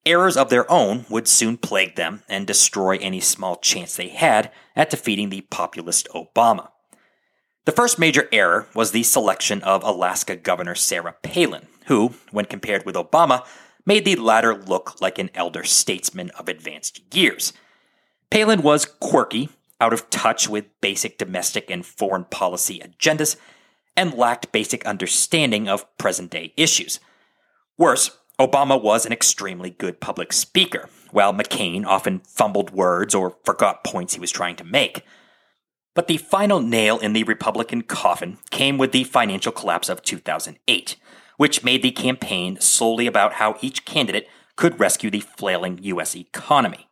errors 0.09 0.37
of 0.37 0.49
their 0.49 0.71
own 0.71 1.05
would 1.09 1.29
soon 1.29 1.57
plague 1.57 1.95
them 1.95 2.23
and 2.29 2.47
destroy 2.47 2.97
any 2.97 3.21
small 3.21 3.57
chance 3.57 3.95
they 3.95 4.09
had 4.09 4.51
at 4.75 4.91
defeating 4.91 5.29
the 5.29 5.43
populist 5.43 6.09
Obama. 6.15 6.71
The 7.67 7.73
first 7.73 7.99
major 7.99 8.29
error 8.33 8.67
was 8.75 8.93
the 8.93 9.03
selection 9.03 9.63
of 9.63 9.85
Alaska 9.85 10.35
Governor 10.37 10.75
Sarah 10.75 11.15
Palin, 11.23 11.67
who, 11.87 12.15
when 12.31 12.47
compared 12.47 12.87
with 12.87 12.95
Obama, 12.95 13.45
made 13.85 14.05
the 14.05 14.17
latter 14.17 14.55
look 14.55 15.01
like 15.01 15.19
an 15.19 15.31
elder 15.35 15.65
statesman 15.65 16.31
of 16.31 16.49
advanced 16.49 17.03
years. 17.15 17.53
Palin 18.31 18.63
was 18.63 18.87
quirky, 18.87 19.51
out 19.81 19.93
of 19.93 20.11
touch 20.11 20.49
with 20.49 20.81
basic 20.81 21.19
domestic 21.19 21.71
and 21.71 21.85
foreign 21.85 22.25
policy 22.25 22.81
agendas, 22.81 23.37
and 23.97 24.15
lacked 24.15 24.53
basic 24.53 24.85
understanding 24.87 25.69
of 25.69 25.87
present 25.99 26.31
day 26.31 26.53
issues. 26.57 27.01
Worse, 27.77 28.18
Obama 28.41 28.81
was 28.81 29.05
an 29.05 29.13
extremely 29.13 29.71
good 29.71 29.99
public 29.99 30.33
speaker, 30.33 30.89
while 31.11 31.35
McCain 31.35 31.85
often 31.85 32.21
fumbled 32.21 32.71
words 32.71 33.13
or 33.13 33.37
forgot 33.43 33.83
points 33.83 34.15
he 34.15 34.21
was 34.21 34.31
trying 34.31 34.55
to 34.55 34.63
make. 34.63 35.03
But 35.93 36.07
the 36.07 36.19
final 36.19 36.61
nail 36.61 36.99
in 36.99 37.15
the 37.15 37.25
Republican 37.25 37.83
coffin 37.83 38.39
came 38.51 38.79
with 38.79 38.93
the 38.93 39.03
financial 39.03 39.51
collapse 39.51 39.89
of 39.89 40.03
2008, 40.03 40.95
which 41.37 41.65
made 41.65 41.83
the 41.83 41.91
campaign 41.91 42.61
solely 42.61 43.09
about 43.09 43.35
how 43.35 43.57
each 43.61 43.85
candidate 43.85 44.29
could 44.55 44.79
rescue 44.79 45.11
the 45.11 45.19
flailing 45.19 45.81
U.S. 45.83 46.15
economy. 46.15 46.87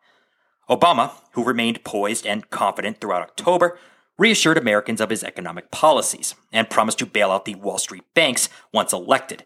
Obama, 0.68 1.12
who 1.34 1.44
remained 1.44 1.84
poised 1.84 2.26
and 2.26 2.50
confident 2.50 3.00
throughout 3.00 3.22
October, 3.22 3.78
reassured 4.18 4.58
Americans 4.58 5.00
of 5.00 5.10
his 5.10 5.22
economic 5.22 5.70
policies 5.70 6.34
and 6.52 6.68
promised 6.68 6.98
to 6.98 7.06
bail 7.06 7.30
out 7.30 7.44
the 7.44 7.54
Wall 7.54 7.78
Street 7.78 8.02
banks 8.14 8.48
once 8.72 8.92
elected 8.92 9.44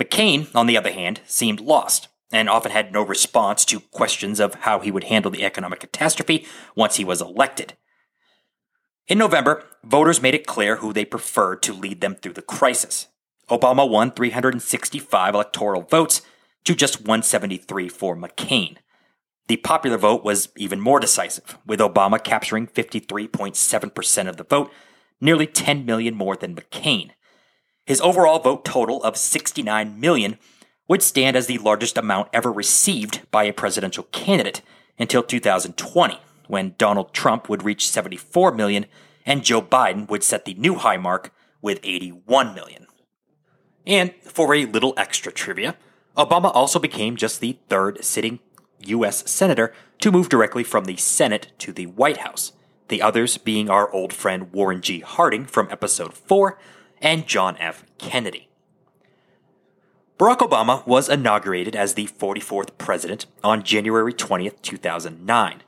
McCain, 0.00 0.54
on 0.54 0.66
the 0.66 0.76
other 0.76 0.92
hand, 0.92 1.20
seemed 1.26 1.60
lost 1.60 2.08
and 2.30 2.48
often 2.48 2.70
had 2.70 2.92
no 2.92 3.02
response 3.02 3.64
to 3.64 3.80
questions 3.80 4.38
of 4.38 4.54
how 4.54 4.80
he 4.80 4.90
would 4.90 5.04
handle 5.04 5.30
the 5.30 5.44
economic 5.44 5.80
catastrophe 5.80 6.46
once 6.76 6.96
he 6.96 7.04
was 7.04 7.20
elected. 7.20 7.74
In 9.08 9.18
November, 9.18 9.64
voters 9.82 10.20
made 10.20 10.34
it 10.34 10.46
clear 10.46 10.76
who 10.76 10.92
they 10.92 11.04
preferred 11.04 11.62
to 11.62 11.72
lead 11.72 12.00
them 12.00 12.14
through 12.14 12.34
the 12.34 12.42
crisis. 12.42 13.08
Obama 13.48 13.88
won 13.88 14.10
365 14.10 15.34
electoral 15.34 15.82
votes 15.82 16.20
to 16.64 16.74
just 16.74 17.00
173 17.00 17.88
for 17.88 18.14
McCain. 18.14 18.76
The 19.46 19.56
popular 19.56 19.96
vote 19.96 20.22
was 20.22 20.50
even 20.58 20.78
more 20.78 21.00
decisive, 21.00 21.56
with 21.64 21.80
Obama 21.80 22.22
capturing 22.22 22.66
53.7% 22.66 24.28
of 24.28 24.36
the 24.36 24.44
vote, 24.44 24.70
nearly 25.22 25.46
10 25.46 25.86
million 25.86 26.14
more 26.14 26.36
than 26.36 26.54
McCain. 26.54 27.12
His 27.88 28.02
overall 28.02 28.38
vote 28.38 28.66
total 28.66 29.02
of 29.02 29.16
69 29.16 29.98
million 29.98 30.36
would 30.88 31.02
stand 31.02 31.36
as 31.36 31.46
the 31.46 31.56
largest 31.56 31.96
amount 31.96 32.28
ever 32.34 32.52
received 32.52 33.22
by 33.30 33.44
a 33.44 33.52
presidential 33.54 34.04
candidate 34.12 34.60
until 34.98 35.22
2020, 35.22 36.20
when 36.48 36.74
Donald 36.76 37.14
Trump 37.14 37.48
would 37.48 37.62
reach 37.62 37.88
74 37.88 38.52
million 38.52 38.84
and 39.24 39.42
Joe 39.42 39.62
Biden 39.62 40.06
would 40.10 40.22
set 40.22 40.44
the 40.44 40.52
new 40.52 40.74
high 40.74 40.98
mark 40.98 41.32
with 41.62 41.80
81 41.82 42.54
million. 42.54 42.88
And 43.86 44.12
for 44.20 44.54
a 44.54 44.66
little 44.66 44.92
extra 44.98 45.32
trivia, 45.32 45.74
Obama 46.14 46.54
also 46.54 46.78
became 46.78 47.16
just 47.16 47.40
the 47.40 47.58
third 47.70 48.04
sitting 48.04 48.40
U.S. 48.80 49.30
Senator 49.30 49.72
to 50.00 50.12
move 50.12 50.28
directly 50.28 50.62
from 50.62 50.84
the 50.84 50.98
Senate 50.98 51.52
to 51.60 51.72
the 51.72 51.86
White 51.86 52.18
House, 52.18 52.52
the 52.88 53.00
others 53.00 53.38
being 53.38 53.70
our 53.70 53.90
old 53.90 54.12
friend 54.12 54.52
Warren 54.52 54.82
G. 54.82 55.00
Harding 55.00 55.46
from 55.46 55.68
episode 55.70 56.12
4 56.12 56.58
and 57.00 57.26
John 57.26 57.56
F. 57.58 57.84
Kennedy. 57.98 58.48
Barack 60.18 60.38
Obama 60.38 60.84
was 60.84 61.08
inaugurated 61.08 61.76
as 61.76 61.94
the 61.94 62.06
44th 62.06 62.76
president 62.76 63.26
on 63.44 63.62
January 63.62 64.12
20, 64.12 64.50
2009. 64.50 65.62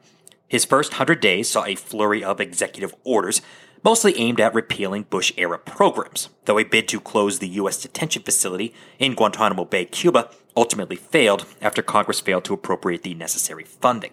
His 0.49 0.65
first 0.65 0.93
100 0.93 1.21
days 1.21 1.49
saw 1.49 1.65
a 1.65 1.77
flurry 1.77 2.25
of 2.25 2.41
executive 2.41 2.93
orders, 3.05 3.41
mostly 3.85 4.19
aimed 4.19 4.41
at 4.41 4.53
repealing 4.53 5.05
Bush 5.05 5.33
era 5.37 5.57
programs, 5.57 6.31
though 6.47 6.59
a 6.59 6.65
bid 6.65 6.89
to 6.89 6.99
close 6.99 7.39
the 7.39 7.49
U.S. 7.49 7.81
detention 7.81 8.23
facility 8.23 8.75
in 8.99 9.15
Guantanamo 9.15 9.65
Bay, 9.65 9.85
Cuba, 9.85 10.29
ultimately 10.57 10.97
failed 10.97 11.47
after 11.63 11.81
Congress 11.81 12.19
failed 12.19 12.45
to 12.47 12.55
appropriate 12.55 13.05
the 13.05 13.15
necessary 13.15 13.63
funding. 13.63 14.13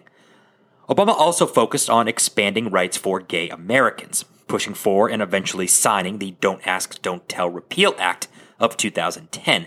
Obama 0.88 1.14
also 1.18 1.46
focused 1.46 1.90
on 1.90 2.06
expanding 2.06 2.70
rights 2.70 2.96
for 2.96 3.18
gay 3.18 3.48
Americans, 3.48 4.24
pushing 4.48 4.74
for 4.74 5.08
and 5.08 5.22
eventually 5.22 5.66
signing 5.66 6.18
the 6.18 6.32
Don't 6.40 6.66
Ask, 6.66 7.00
Don't 7.02 7.28
Tell 7.28 7.48
Repeal 7.48 7.94
Act 7.98 8.28
of 8.58 8.76
2010, 8.76 9.66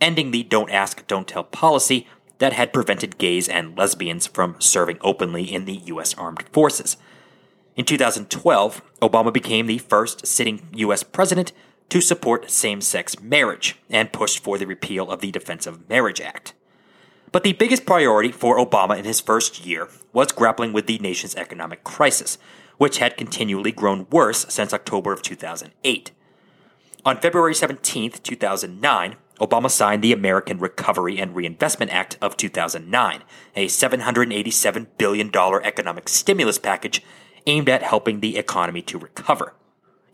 ending 0.00 0.30
the 0.30 0.42
don't 0.42 0.70
ask, 0.70 1.06
don't 1.06 1.28
tell 1.28 1.44
policy 1.44 2.06
that 2.38 2.52
had 2.52 2.72
prevented 2.72 3.18
gays 3.18 3.48
and 3.48 3.78
lesbians 3.78 4.26
from 4.26 4.56
serving 4.58 4.98
openly 5.00 5.44
in 5.44 5.64
the 5.64 5.76
U.S. 5.86 6.14
Armed 6.14 6.44
Forces. 6.52 6.96
In 7.76 7.84
2012, 7.84 8.82
Obama 9.00 9.32
became 9.32 9.66
the 9.66 9.78
first 9.78 10.26
sitting 10.26 10.68
U.S. 10.74 11.02
president 11.02 11.52
to 11.88 12.00
support 12.00 12.50
same 12.50 12.80
sex 12.80 13.20
marriage 13.20 13.76
and 13.88 14.12
pushed 14.12 14.42
for 14.42 14.58
the 14.58 14.66
repeal 14.66 15.10
of 15.10 15.20
the 15.20 15.30
Defense 15.30 15.66
of 15.66 15.88
Marriage 15.88 16.20
Act. 16.20 16.52
But 17.30 17.44
the 17.44 17.52
biggest 17.52 17.86
priority 17.86 18.32
for 18.32 18.58
Obama 18.58 18.98
in 18.98 19.04
his 19.04 19.20
first 19.20 19.64
year 19.64 19.88
was 20.12 20.32
grappling 20.32 20.72
with 20.72 20.86
the 20.86 20.98
nation's 20.98 21.36
economic 21.36 21.84
crisis, 21.84 22.38
which 22.78 22.98
had 22.98 23.16
continually 23.16 23.72
grown 23.72 24.06
worse 24.10 24.46
since 24.48 24.72
October 24.72 25.12
of 25.12 25.22
2008. 25.22 26.10
On 27.04 27.16
February 27.16 27.54
17, 27.54 28.12
2009, 28.22 29.16
Obama 29.40 29.68
signed 29.68 30.02
the 30.02 30.12
American 30.12 30.58
Recovery 30.58 31.18
and 31.18 31.34
Reinvestment 31.34 31.90
Act 31.90 32.16
of 32.22 32.36
2009, 32.36 33.22
a 33.56 33.66
$787 33.66 34.86
billion 34.98 35.30
economic 35.64 36.08
stimulus 36.08 36.58
package 36.58 37.02
aimed 37.46 37.68
at 37.68 37.82
helping 37.82 38.20
the 38.20 38.36
economy 38.36 38.82
to 38.82 38.98
recover. 38.98 39.54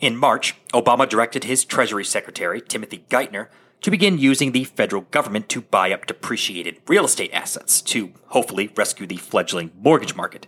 In 0.01 0.17
March, 0.17 0.55
Obama 0.73 1.09
directed 1.09 1.45
his 1.45 1.65
Treasury 1.65 2.05
Secretary, 2.05 2.61
Timothy 2.61 3.05
Geithner, 3.11 3.49
to 3.81 3.91
begin 3.91 4.19
using 4.19 4.53
the 4.53 4.65
federal 4.65 5.03
government 5.03 5.49
to 5.51 5.61
buy 5.61 5.93
up 5.93 6.07
depreciated 6.07 6.81
real 6.87 7.05
estate 7.05 7.31
assets 7.33 7.83
to 7.83 8.13
hopefully 8.29 8.73
rescue 8.77 9.07
the 9.07 9.17
fledgling 9.17 9.71
mortgage 9.79 10.15
market. 10.15 10.47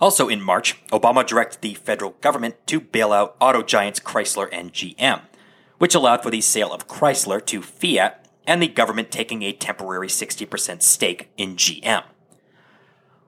Also 0.00 0.28
in 0.28 0.42
March, 0.42 0.84
Obama 0.88 1.26
directed 1.26 1.60
the 1.62 1.74
federal 1.74 2.12
government 2.20 2.54
to 2.66 2.80
bail 2.80 3.12
out 3.12 3.36
auto 3.40 3.62
giants 3.62 4.00
Chrysler 4.00 4.48
and 4.52 4.72
GM 4.72 5.22
which 5.78 5.94
allowed 5.94 6.22
for 6.22 6.30
the 6.30 6.40
sale 6.40 6.72
of 6.72 6.88
Chrysler 6.88 7.44
to 7.46 7.62
Fiat 7.62 8.26
and 8.46 8.62
the 8.62 8.68
government 8.68 9.10
taking 9.10 9.42
a 9.42 9.52
temporary 9.52 10.08
60% 10.08 10.82
stake 10.82 11.30
in 11.36 11.56
GM. 11.56 12.04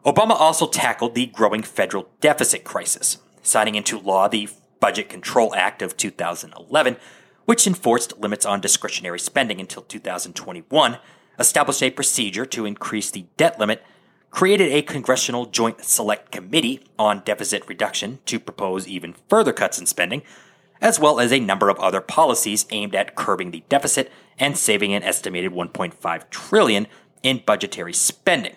Obama 0.04 0.30
also 0.30 0.66
tackled 0.66 1.14
the 1.14 1.26
growing 1.26 1.62
federal 1.62 2.08
deficit 2.20 2.64
crisis, 2.64 3.18
signing 3.42 3.74
into 3.74 3.98
law 3.98 4.28
the 4.28 4.48
Budget 4.80 5.08
Control 5.08 5.54
Act 5.54 5.82
of 5.82 5.96
2011, 5.96 6.96
which 7.44 7.66
enforced 7.66 8.18
limits 8.18 8.46
on 8.46 8.60
discretionary 8.60 9.18
spending 9.18 9.60
until 9.60 9.82
2021, 9.82 10.98
established 11.38 11.82
a 11.82 11.90
procedure 11.90 12.46
to 12.46 12.64
increase 12.64 13.10
the 13.10 13.26
debt 13.36 13.58
limit, 13.58 13.82
created 14.30 14.72
a 14.72 14.82
Congressional 14.82 15.46
Joint 15.46 15.84
Select 15.84 16.30
Committee 16.30 16.80
on 16.98 17.22
Deficit 17.24 17.66
Reduction 17.68 18.18
to 18.26 18.38
propose 18.38 18.86
even 18.86 19.14
further 19.28 19.52
cuts 19.52 19.78
in 19.78 19.86
spending, 19.86 20.22
as 20.80 21.00
well 21.00 21.18
as 21.18 21.32
a 21.32 21.40
number 21.40 21.68
of 21.68 21.78
other 21.78 22.00
policies 22.00 22.66
aimed 22.70 22.94
at 22.94 23.16
curbing 23.16 23.50
the 23.50 23.64
deficit 23.68 24.12
and 24.38 24.56
saving 24.56 24.94
an 24.94 25.02
estimated 25.02 25.52
1.5 25.52 26.30
trillion 26.30 26.86
in 27.22 27.42
budgetary 27.44 27.92
spending. 27.92 28.56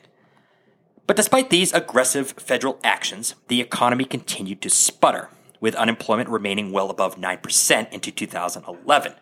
But 1.07 1.15
despite 1.15 1.49
these 1.49 1.73
aggressive 1.73 2.31
federal 2.31 2.79
actions, 2.83 3.35
the 3.47 3.59
economy 3.59 4.05
continued 4.05 4.61
to 4.61 4.69
sputter, 4.69 5.29
with 5.59 5.75
unemployment 5.75 6.29
remaining 6.29 6.71
well 6.71 6.89
above 6.89 7.15
9% 7.15 7.91
into 7.91 8.11
2011. 8.11 9.13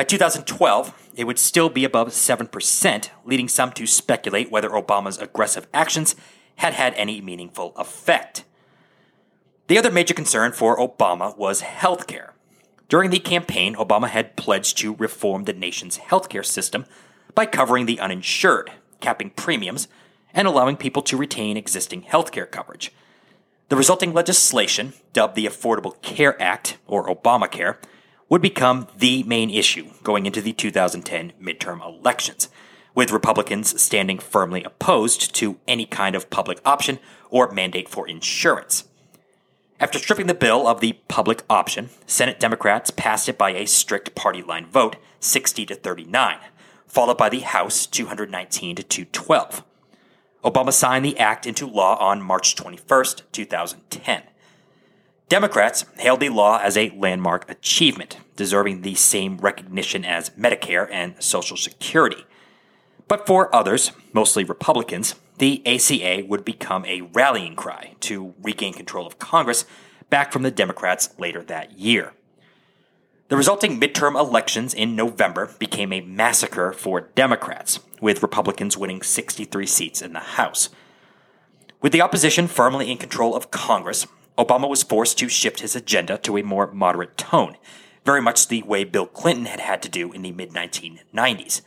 By 0.00 0.04
2012, 0.04 1.10
it 1.14 1.24
would 1.24 1.38
still 1.38 1.68
be 1.68 1.84
above 1.84 2.08
7%, 2.08 3.10
leading 3.26 3.48
some 3.48 3.70
to 3.72 3.86
speculate 3.86 4.50
whether 4.50 4.70
Obama's 4.70 5.18
aggressive 5.18 5.66
actions 5.74 6.16
had 6.56 6.72
had 6.72 6.94
any 6.94 7.20
meaningful 7.20 7.74
effect. 7.76 8.44
The 9.66 9.76
other 9.76 9.90
major 9.90 10.14
concern 10.14 10.52
for 10.52 10.78
Obama 10.78 11.36
was 11.36 11.60
healthcare. 11.60 12.30
During 12.88 13.10
the 13.10 13.18
campaign, 13.18 13.74
Obama 13.74 14.08
had 14.08 14.36
pledged 14.36 14.78
to 14.78 14.94
reform 14.94 15.44
the 15.44 15.52
nation's 15.52 15.98
healthcare 15.98 16.46
system 16.46 16.86
by 17.34 17.44
covering 17.44 17.84
the 17.84 18.00
uninsured, 18.00 18.72
capping 19.00 19.28
premiums, 19.28 19.86
and 20.32 20.48
allowing 20.48 20.78
people 20.78 21.02
to 21.02 21.16
retain 21.18 21.58
existing 21.58 22.04
healthcare 22.04 22.50
coverage. 22.50 22.90
The 23.68 23.76
resulting 23.76 24.14
legislation, 24.14 24.94
dubbed 25.12 25.34
the 25.34 25.44
Affordable 25.44 26.00
Care 26.00 26.40
Act, 26.40 26.78
or 26.86 27.06
Obamacare, 27.06 27.76
would 28.30 28.40
become 28.40 28.86
the 28.96 29.22
main 29.24 29.50
issue 29.50 29.90
going 30.02 30.24
into 30.24 30.40
the 30.40 30.52
2010 30.52 31.32
midterm 31.42 31.84
elections, 31.84 32.48
with 32.94 33.10
Republicans 33.10 33.80
standing 33.82 34.18
firmly 34.18 34.62
opposed 34.62 35.34
to 35.34 35.58
any 35.68 35.84
kind 35.84 36.14
of 36.14 36.30
public 36.30 36.60
option 36.64 36.98
or 37.28 37.50
mandate 37.50 37.88
for 37.88 38.08
insurance. 38.08 38.84
After 39.80 39.98
stripping 39.98 40.26
the 40.26 40.34
bill 40.34 40.68
of 40.68 40.80
the 40.80 40.92
public 41.08 41.42
option, 41.50 41.90
Senate 42.06 42.38
Democrats 42.38 42.90
passed 42.90 43.28
it 43.28 43.36
by 43.36 43.50
a 43.50 43.66
strict 43.66 44.14
party 44.14 44.42
line 44.42 44.66
vote, 44.66 44.96
60 45.18 45.66
to 45.66 45.74
39, 45.74 46.38
followed 46.86 47.18
by 47.18 47.28
the 47.28 47.40
House 47.40 47.86
219 47.86 48.76
to 48.76 48.82
212. 48.82 49.64
Obama 50.44 50.72
signed 50.72 51.04
the 51.04 51.18
act 51.18 51.46
into 51.46 51.66
law 51.66 51.96
on 51.98 52.22
March 52.22 52.54
21, 52.54 53.04
2010. 53.32 54.22
Democrats 55.30 55.84
hailed 55.96 56.18
the 56.18 56.28
law 56.28 56.58
as 56.58 56.76
a 56.76 56.90
landmark 56.90 57.48
achievement, 57.48 58.16
deserving 58.34 58.80
the 58.80 58.96
same 58.96 59.38
recognition 59.38 60.04
as 60.04 60.30
Medicare 60.30 60.88
and 60.90 61.14
Social 61.22 61.56
Security. 61.56 62.24
But 63.06 63.28
for 63.28 63.54
others, 63.54 63.92
mostly 64.12 64.42
Republicans, 64.42 65.14
the 65.38 65.62
ACA 65.64 66.26
would 66.26 66.44
become 66.44 66.84
a 66.84 67.02
rallying 67.02 67.54
cry 67.54 67.94
to 68.00 68.34
regain 68.42 68.72
control 68.72 69.06
of 69.06 69.20
Congress 69.20 69.64
back 70.10 70.32
from 70.32 70.42
the 70.42 70.50
Democrats 70.50 71.10
later 71.16 71.44
that 71.44 71.78
year. 71.78 72.12
The 73.28 73.36
resulting 73.36 73.80
midterm 73.80 74.18
elections 74.18 74.74
in 74.74 74.96
November 74.96 75.54
became 75.60 75.92
a 75.92 76.00
massacre 76.00 76.72
for 76.72 77.02
Democrats, 77.14 77.78
with 78.00 78.22
Republicans 78.22 78.76
winning 78.76 79.00
63 79.00 79.64
seats 79.64 80.02
in 80.02 80.12
the 80.12 80.18
House. 80.18 80.70
With 81.80 81.92
the 81.92 82.00
opposition 82.00 82.48
firmly 82.48 82.90
in 82.90 82.98
control 82.98 83.36
of 83.36 83.52
Congress, 83.52 84.08
Obama 84.40 84.66
was 84.66 84.82
forced 84.82 85.18
to 85.18 85.28
shift 85.28 85.60
his 85.60 85.76
agenda 85.76 86.16
to 86.16 86.38
a 86.38 86.42
more 86.42 86.72
moderate 86.72 87.18
tone, 87.18 87.58
very 88.06 88.22
much 88.22 88.48
the 88.48 88.62
way 88.62 88.84
Bill 88.84 89.04
Clinton 89.04 89.44
had 89.44 89.60
had 89.60 89.82
to 89.82 89.88
do 89.90 90.12
in 90.12 90.22
the 90.22 90.32
mid 90.32 90.52
1990s. 90.52 91.60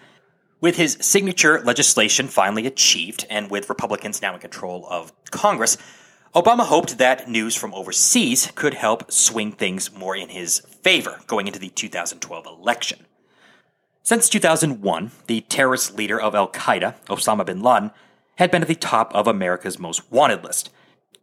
With 0.60 0.78
his 0.78 0.98
signature 1.00 1.62
legislation 1.62 2.28
finally 2.28 2.66
achieved, 2.66 3.28
and 3.30 3.52
with 3.52 3.70
Republicans 3.70 4.24
now 4.24 4.34
in 4.34 4.40
control 4.40 4.88
of 4.90 5.12
Congress, 5.30 5.78
Obama 6.34 6.66
hoped 6.66 6.98
that 6.98 7.30
news 7.30 7.56
from 7.56 7.76
overseas 7.76 8.52
could 8.56 8.74
help 8.74 9.12
swing 9.12 9.52
things 9.52 9.94
more 9.94 10.16
in 10.16 10.30
his 10.30 10.62
favor 10.82 11.20
going 11.28 11.46
into 11.46 11.60
the 11.60 11.70
2012 11.70 12.48
election. 12.48 13.06
Since 14.02 14.30
2001, 14.30 15.12
the 15.28 15.42
terrorist 15.42 15.96
leader 15.96 16.20
of 16.20 16.34
Al 16.34 16.48
Qaeda, 16.48 16.96
Osama 17.06 17.46
bin 17.46 17.62
Laden, 17.62 17.92
had 18.38 18.50
been 18.50 18.64
at 18.64 18.68
the 18.68 18.74
top 18.74 19.14
of 19.14 19.28
America's 19.28 19.78
most 19.78 20.12
wanted 20.12 20.44
list. 20.44 20.72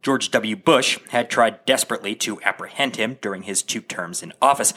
George 0.03 0.31
W. 0.31 0.57
Bush 0.57 0.99
had 1.11 1.29
tried 1.29 1.65
desperately 1.67 2.15
to 2.17 2.41
apprehend 2.43 2.97
him 2.97 3.19
during 3.21 3.43
his 3.43 3.63
two 3.63 3.81
terms 3.81 4.23
in 4.23 4.33
office, 4.41 4.73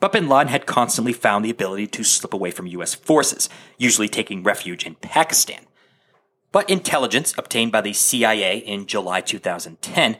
but 0.00 0.12
bin 0.12 0.28
Laden 0.28 0.48
had 0.48 0.66
constantly 0.66 1.12
found 1.12 1.44
the 1.44 1.50
ability 1.50 1.86
to 1.86 2.04
slip 2.04 2.34
away 2.34 2.50
from 2.50 2.66
U.S. 2.66 2.94
forces, 2.94 3.48
usually 3.78 4.08
taking 4.08 4.42
refuge 4.42 4.84
in 4.84 4.96
Pakistan. 4.96 5.66
But 6.52 6.68
intelligence 6.68 7.34
obtained 7.38 7.72
by 7.72 7.80
the 7.80 7.92
CIA 7.92 8.58
in 8.58 8.86
July 8.86 9.20
2010 9.20 10.18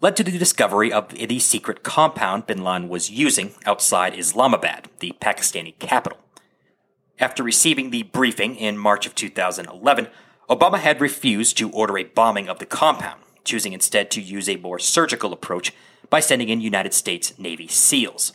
led 0.00 0.16
to 0.16 0.24
the 0.24 0.38
discovery 0.38 0.92
of 0.92 1.08
the 1.10 1.38
secret 1.38 1.82
compound 1.82 2.46
bin 2.46 2.62
Laden 2.62 2.88
was 2.88 3.10
using 3.10 3.54
outside 3.66 4.18
Islamabad, 4.18 4.88
the 5.00 5.14
Pakistani 5.20 5.78
capital. 5.78 6.18
After 7.18 7.42
receiving 7.42 7.90
the 7.90 8.04
briefing 8.04 8.54
in 8.54 8.78
March 8.78 9.06
of 9.06 9.14
2011, 9.14 10.08
Obama 10.48 10.78
had 10.78 11.00
refused 11.00 11.58
to 11.58 11.70
order 11.70 11.98
a 11.98 12.04
bombing 12.04 12.48
of 12.48 12.58
the 12.58 12.66
compound, 12.66 13.20
choosing 13.48 13.72
instead 13.72 14.10
to 14.10 14.20
use 14.20 14.48
a 14.48 14.56
more 14.56 14.78
surgical 14.78 15.32
approach 15.32 15.72
by 16.10 16.20
sending 16.20 16.48
in 16.48 16.60
United 16.60 16.94
States 16.94 17.36
Navy 17.38 17.66
SEALs. 17.66 18.32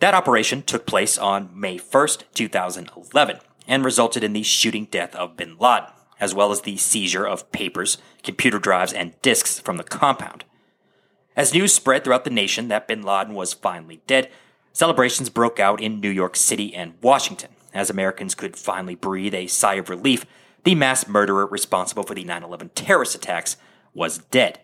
That 0.00 0.14
operation 0.14 0.62
took 0.62 0.86
place 0.86 1.16
on 1.16 1.50
May 1.58 1.78
1st, 1.78 2.24
2011, 2.34 3.38
and 3.66 3.84
resulted 3.84 4.22
in 4.22 4.32
the 4.32 4.42
shooting 4.42 4.86
death 4.90 5.14
of 5.14 5.36
bin 5.36 5.56
Laden, 5.58 5.90
as 6.20 6.34
well 6.34 6.52
as 6.52 6.62
the 6.62 6.76
seizure 6.76 7.26
of 7.26 7.50
papers, 7.52 7.98
computer 8.22 8.58
drives, 8.58 8.92
and 8.92 9.20
disks 9.22 9.60
from 9.60 9.76
the 9.76 9.84
compound. 9.84 10.44
As 11.36 11.54
news 11.54 11.72
spread 11.72 12.04
throughout 12.04 12.24
the 12.24 12.30
nation 12.30 12.68
that 12.68 12.88
bin 12.88 13.02
Laden 13.02 13.34
was 13.34 13.52
finally 13.52 14.02
dead, 14.06 14.30
celebrations 14.72 15.30
broke 15.30 15.60
out 15.60 15.80
in 15.80 16.00
New 16.00 16.10
York 16.10 16.36
City 16.36 16.74
and 16.74 16.94
Washington, 17.00 17.50
as 17.72 17.90
Americans 17.90 18.34
could 18.34 18.56
finally 18.56 18.94
breathe 18.94 19.34
a 19.34 19.46
sigh 19.46 19.74
of 19.74 19.88
relief 19.88 20.26
the 20.64 20.74
mass 20.74 21.08
murderer 21.08 21.46
responsible 21.46 22.02
for 22.02 22.14
the 22.14 22.24
9 22.24 22.42
11 22.42 22.70
terrorist 22.74 23.14
attacks 23.14 23.56
was 23.98 24.18
dead. 24.18 24.60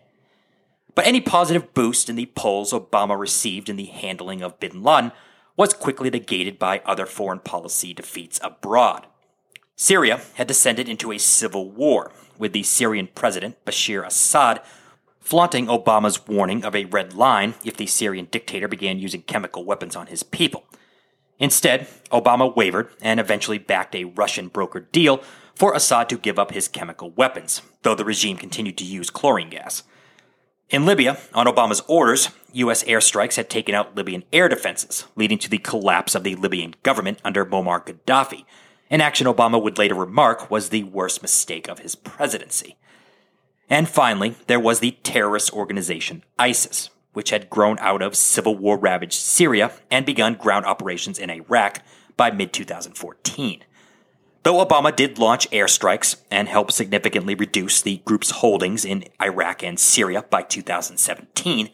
But 0.95 1.05
any 1.05 1.21
positive 1.21 1.73
boost 1.73 2.09
in 2.09 2.15
the 2.15 2.31
polls 2.35 2.71
Obama 2.71 3.19
received 3.19 3.69
in 3.69 3.75
the 3.75 3.85
handling 3.85 4.41
of 4.41 4.59
bin 4.59 4.81
Laden 4.81 5.11
was 5.57 5.73
quickly 5.73 6.09
negated 6.09 6.57
by 6.57 6.81
other 6.85 7.05
foreign 7.05 7.39
policy 7.39 7.93
defeats 7.93 8.39
abroad. 8.41 9.05
Syria 9.75 10.21
had 10.35 10.47
descended 10.47 10.87
into 10.87 11.11
a 11.11 11.17
civil 11.17 11.69
war, 11.69 12.11
with 12.37 12.53
the 12.53 12.63
Syrian 12.63 13.09
president, 13.13 13.63
Bashir 13.65 14.05
Assad, 14.05 14.61
flaunting 15.19 15.67
Obama's 15.67 16.27
warning 16.27 16.63
of 16.63 16.75
a 16.75 16.85
red 16.85 17.13
line 17.13 17.55
if 17.63 17.75
the 17.75 17.87
Syrian 17.87 18.27
dictator 18.31 18.67
began 18.67 18.99
using 18.99 19.21
chemical 19.21 19.65
weapons 19.65 19.95
on 19.95 20.07
his 20.07 20.23
people. 20.23 20.65
Instead, 21.39 21.87
Obama 22.11 22.55
wavered 22.55 22.89
and 23.01 23.19
eventually 23.19 23.57
backed 23.57 23.95
a 23.95 24.05
Russian 24.05 24.49
brokered 24.49 24.91
deal 24.91 25.21
for 25.55 25.73
Assad 25.73 26.09
to 26.09 26.17
give 26.17 26.37
up 26.37 26.51
his 26.51 26.67
chemical 26.67 27.11
weapons, 27.11 27.61
though 27.81 27.95
the 27.95 28.05
regime 28.05 28.37
continued 28.37 28.77
to 28.77 28.85
use 28.85 29.09
chlorine 29.09 29.49
gas. 29.49 29.83
In 30.69 30.85
Libya, 30.85 31.17
on 31.33 31.45
Obama's 31.45 31.81
orders, 31.87 32.29
U.S. 32.53 32.83
airstrikes 32.83 33.35
had 33.35 33.49
taken 33.49 33.75
out 33.75 33.95
Libyan 33.95 34.23
air 34.33 34.49
defenses, 34.49 35.05
leading 35.15 35.37
to 35.39 35.49
the 35.49 35.59
collapse 35.59 36.15
of 36.15 36.23
the 36.23 36.35
Libyan 36.35 36.75
government 36.83 37.19
under 37.23 37.45
Muammar 37.45 37.85
Gaddafi, 37.85 38.45
an 38.89 39.01
action 39.01 39.27
Obama 39.27 39.61
would 39.61 39.77
later 39.77 39.95
remark 39.95 40.51
was 40.51 40.69
the 40.69 40.83
worst 40.83 41.21
mistake 41.21 41.67
of 41.67 41.79
his 41.79 41.95
presidency. 41.95 42.77
And 43.69 43.89
finally, 43.89 44.35
there 44.47 44.59
was 44.59 44.79
the 44.79 44.91
terrorist 45.03 45.51
organization 45.53 46.23
ISIS, 46.37 46.89
which 47.13 47.31
had 47.31 47.49
grown 47.49 47.79
out 47.79 48.01
of 48.01 48.15
civil 48.15 48.55
war 48.55 48.77
ravaged 48.77 49.13
Syria 49.13 49.71
and 49.89 50.05
begun 50.05 50.35
ground 50.35 50.65
operations 50.65 51.17
in 51.17 51.31
Iraq 51.31 51.81
by 52.15 52.29
mid 52.29 52.53
2014. 52.53 53.63
Though 54.45 54.63
Obama 54.63 54.95
did 54.95 55.17
launch 55.17 55.49
airstrikes 55.49 56.17
and 56.29 56.47
help 56.47 56.71
significantly 56.71 57.33
reduce 57.33 57.81
the 57.81 58.03
group's 58.05 58.29
holdings 58.29 58.85
in 58.85 59.05
Iraq 59.19 59.63
and 59.63 59.79
Syria 59.79 60.23
by 60.29 60.43
2017, 60.43 61.71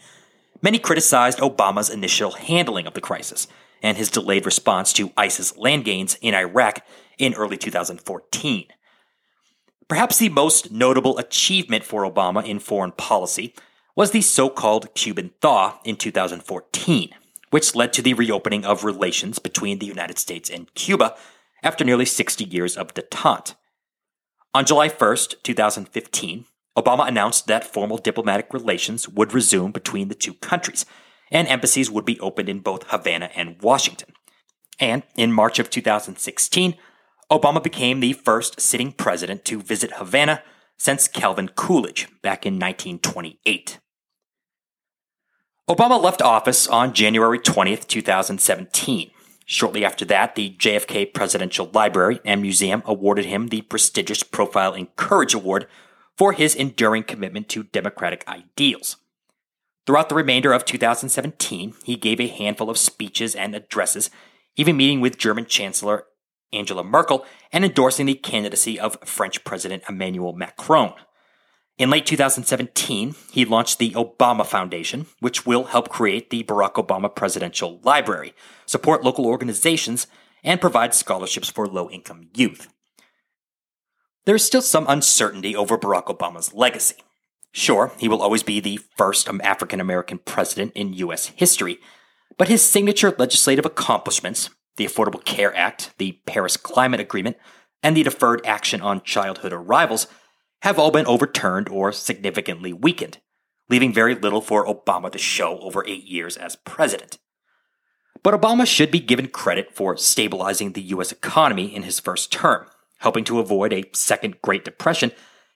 many 0.62 0.79
criticized 0.79 1.39
Obama's 1.39 1.89
initial 1.89 2.31
handling 2.31 2.88
of 2.88 2.93
the 2.93 3.01
crisis 3.01 3.45
and 3.84 3.97
his 3.97 4.10
delayed 4.10 4.45
response 4.45 4.93
to 4.93 5.12
ISIS 5.17 5.57
land 5.57 5.84
gains 5.84 6.17
in 6.21 6.34
Iraq 6.34 6.86
in 7.17 7.34
early 7.34 7.57
2014. 7.57 8.67
Perhaps 9.89 10.19
the 10.19 10.29
most 10.29 10.71
notable 10.71 11.17
achievement 11.17 11.84
for 11.84 12.10
Obama 12.10 12.41
in 12.41 12.57
foreign 12.57 12.93
policy 12.93 13.53
was 13.97 14.12
the 14.12 14.21
so 14.21 14.47
called 14.47 14.95
Cuban 14.95 15.31
thaw 15.41 15.77
in 15.84 15.97
2014, 15.97 17.10
which 17.49 17.75
led 17.75 17.91
to 17.91 18.01
the 18.01 18.13
reopening 18.13 18.63
of 18.63 18.86
relations 18.86 19.39
between 19.39 19.79
the 19.79 19.86
United 19.86 20.17
States 20.17 20.49
and 20.49 20.73
Cuba 20.73 21.17
after 21.63 21.84
nearly 21.84 22.06
60 22.06 22.45
years 22.45 22.78
of 22.78 22.93
detente. 22.93 23.56
On 24.54 24.65
July 24.65 24.89
1, 24.89 25.17
2015, 25.43 26.45
Obama 26.78 27.08
announced 27.08 27.47
that 27.47 27.65
formal 27.65 27.97
diplomatic 27.97 28.54
relations 28.54 29.08
would 29.08 29.34
resume 29.34 29.71
between 29.71 30.08
the 30.08 30.15
two 30.15 30.34
countries, 30.36 30.86
and 31.32 31.47
embassies 31.47 31.91
would 31.91 32.06
be 32.06 32.19
opened 32.19 32.50
in 32.50 32.60
both 32.60 32.89
Havana 32.89 33.30
and 33.36 33.62
Washington. 33.62 34.13
And 34.80 35.04
in 35.15 35.32
March 35.32 35.60
of 35.60 35.69
2016, 35.69 36.76
Obama 37.32 37.63
became 37.63 38.00
the 38.00 38.13
first 38.13 38.60
sitting 38.60 38.91
president 38.91 39.45
to 39.45 39.62
visit 39.62 39.93
Havana 39.95 40.43
since 40.78 41.08
Calvin 41.08 41.50
Coolidge 41.50 42.08
back 42.21 42.45
in 42.45 42.56
1928. 42.56 43.80
Obama 45.69 46.02
left 46.02 46.21
office 46.21 46.67
on 46.67 46.93
January 46.93 47.39
20, 47.39 47.78
2017. 47.78 49.12
Shortly 49.52 49.84
after 49.84 50.06
that, 50.06 50.36
the 50.36 50.56
JFK 50.58 51.14
Presidential 51.14 51.70
Library 51.74 52.22
and 52.24 52.42
Museum 52.42 52.82
awarded 52.86 53.26
him 53.26 53.50
the 53.50 53.64
prestigious 53.64 54.24
Profile 54.24 54.74
in 54.74 54.86
Courage 54.96 55.34
Award 55.34 55.68
for 56.18 56.32
his 56.32 56.56
enduring 56.56 57.04
commitment 57.04 57.50
to 57.50 57.64
democratic 57.64 58.26
ideals. 58.30 58.96
Throughout 59.86 60.08
the 60.08 60.16
remainder 60.16 60.54
of 60.54 60.64
2017, 60.64 61.74
he 61.84 61.98
gave 61.98 62.22
a 62.22 62.28
handful 62.28 62.70
of 62.70 62.78
speeches 62.78 63.36
and 63.36 63.54
addresses, 63.54 64.10
even 64.56 64.78
meeting 64.78 65.02
with 65.02 65.18
German 65.18 65.46
Chancellor 65.46 66.06
Angela 66.54 66.86
Merkel 66.86 67.26
and 67.52 67.66
endorsing 67.66 68.06
the 68.06 68.14
candidacy 68.14 68.80
of 68.80 68.98
French 69.04 69.44
President 69.44 69.84
Emmanuel 69.90 70.32
Macron. 70.32 70.94
In 71.82 71.89
late 71.89 72.06
2017, 72.06 73.15
he 73.32 73.44
launched 73.44 73.80
the 73.80 73.89
Obama 73.94 74.46
Foundation, 74.46 75.08
which 75.20 75.48
will 75.48 75.63
help 75.63 75.89
create 75.89 76.30
the 76.30 76.44
Barack 76.44 76.74
Obama 76.74 77.10
Presidential 77.13 77.80
Library, 77.82 78.36
support 78.67 79.04
local 79.04 79.26
organizations, 79.26 80.06
and 80.44 80.62
provide 80.62 80.94
scholarships 80.94 81.50
for 81.50 81.65
low 81.65 81.89
income 81.89 82.30
youth. 82.36 82.72
There 84.26 84.36
is 84.36 84.46
still 84.46 84.62
some 84.62 84.86
uncertainty 84.88 85.56
over 85.56 85.76
Barack 85.76 86.06
Obama's 86.06 86.54
legacy. 86.54 86.98
Sure, 87.52 87.91
he 87.98 88.08
will 88.08 88.22
always 88.22 88.44
be 88.44 88.60
the 88.60 88.80
first 88.96 89.28
African 89.28 89.82
American 89.82 90.20
president 90.20 90.74
in 90.76 90.94
U.S. 90.94 91.32
history, 91.36 91.80
but 92.38 92.48
his 92.48 92.62
signature 92.62 93.15
legislative 93.17 93.65
accomplishments, 93.65 94.52
the 94.78 94.86
Affordable 94.86 95.26
Care 95.26 95.58
Act, 95.58 95.96
the 95.98 96.20
Paris 96.28 96.58
Climate 96.58 97.00
Agreement, 97.00 97.38
and 97.82 97.98
the 97.98 98.04
Deferred 98.04 98.46
Action 98.46 98.82
on 98.82 99.02
Childhood 99.02 99.52
Arrivals 99.52 100.06
have 100.62 100.78
all 100.80 100.91
been 100.91 101.06
overturned 101.06 101.69
or 101.69 101.91
significantly 101.91 102.74
weakened, 102.74 103.19
leaving 103.69 103.93
very 103.93 104.15
little 104.15 104.41
for 104.41 104.65
Obama 104.65 105.12
to 105.12 105.17
show 105.17 105.60
over 105.60 105.86
eight 105.88 106.06
years 106.06 106.38
as 106.38 106.56
president. 106.56 107.17
But 108.24 108.39
Obama 108.39 108.67
should 108.67 108.91
be 108.91 109.00
given 109.00 109.28
credit 109.28 109.74
for 109.74 109.97
stabilizing 109.97 110.74
the 110.74 110.82
U.S. 110.82 111.12
economy 111.12 111.74
in 111.76 111.84
his 111.84 112.00
first 112.00 112.32
term, 112.32 112.67
helping 113.00 113.24
to 113.26 113.39
avoid 113.39 113.74
a 113.74 113.89
second 113.93 114.41
Great 114.41 114.63
Depression 114.63 115.12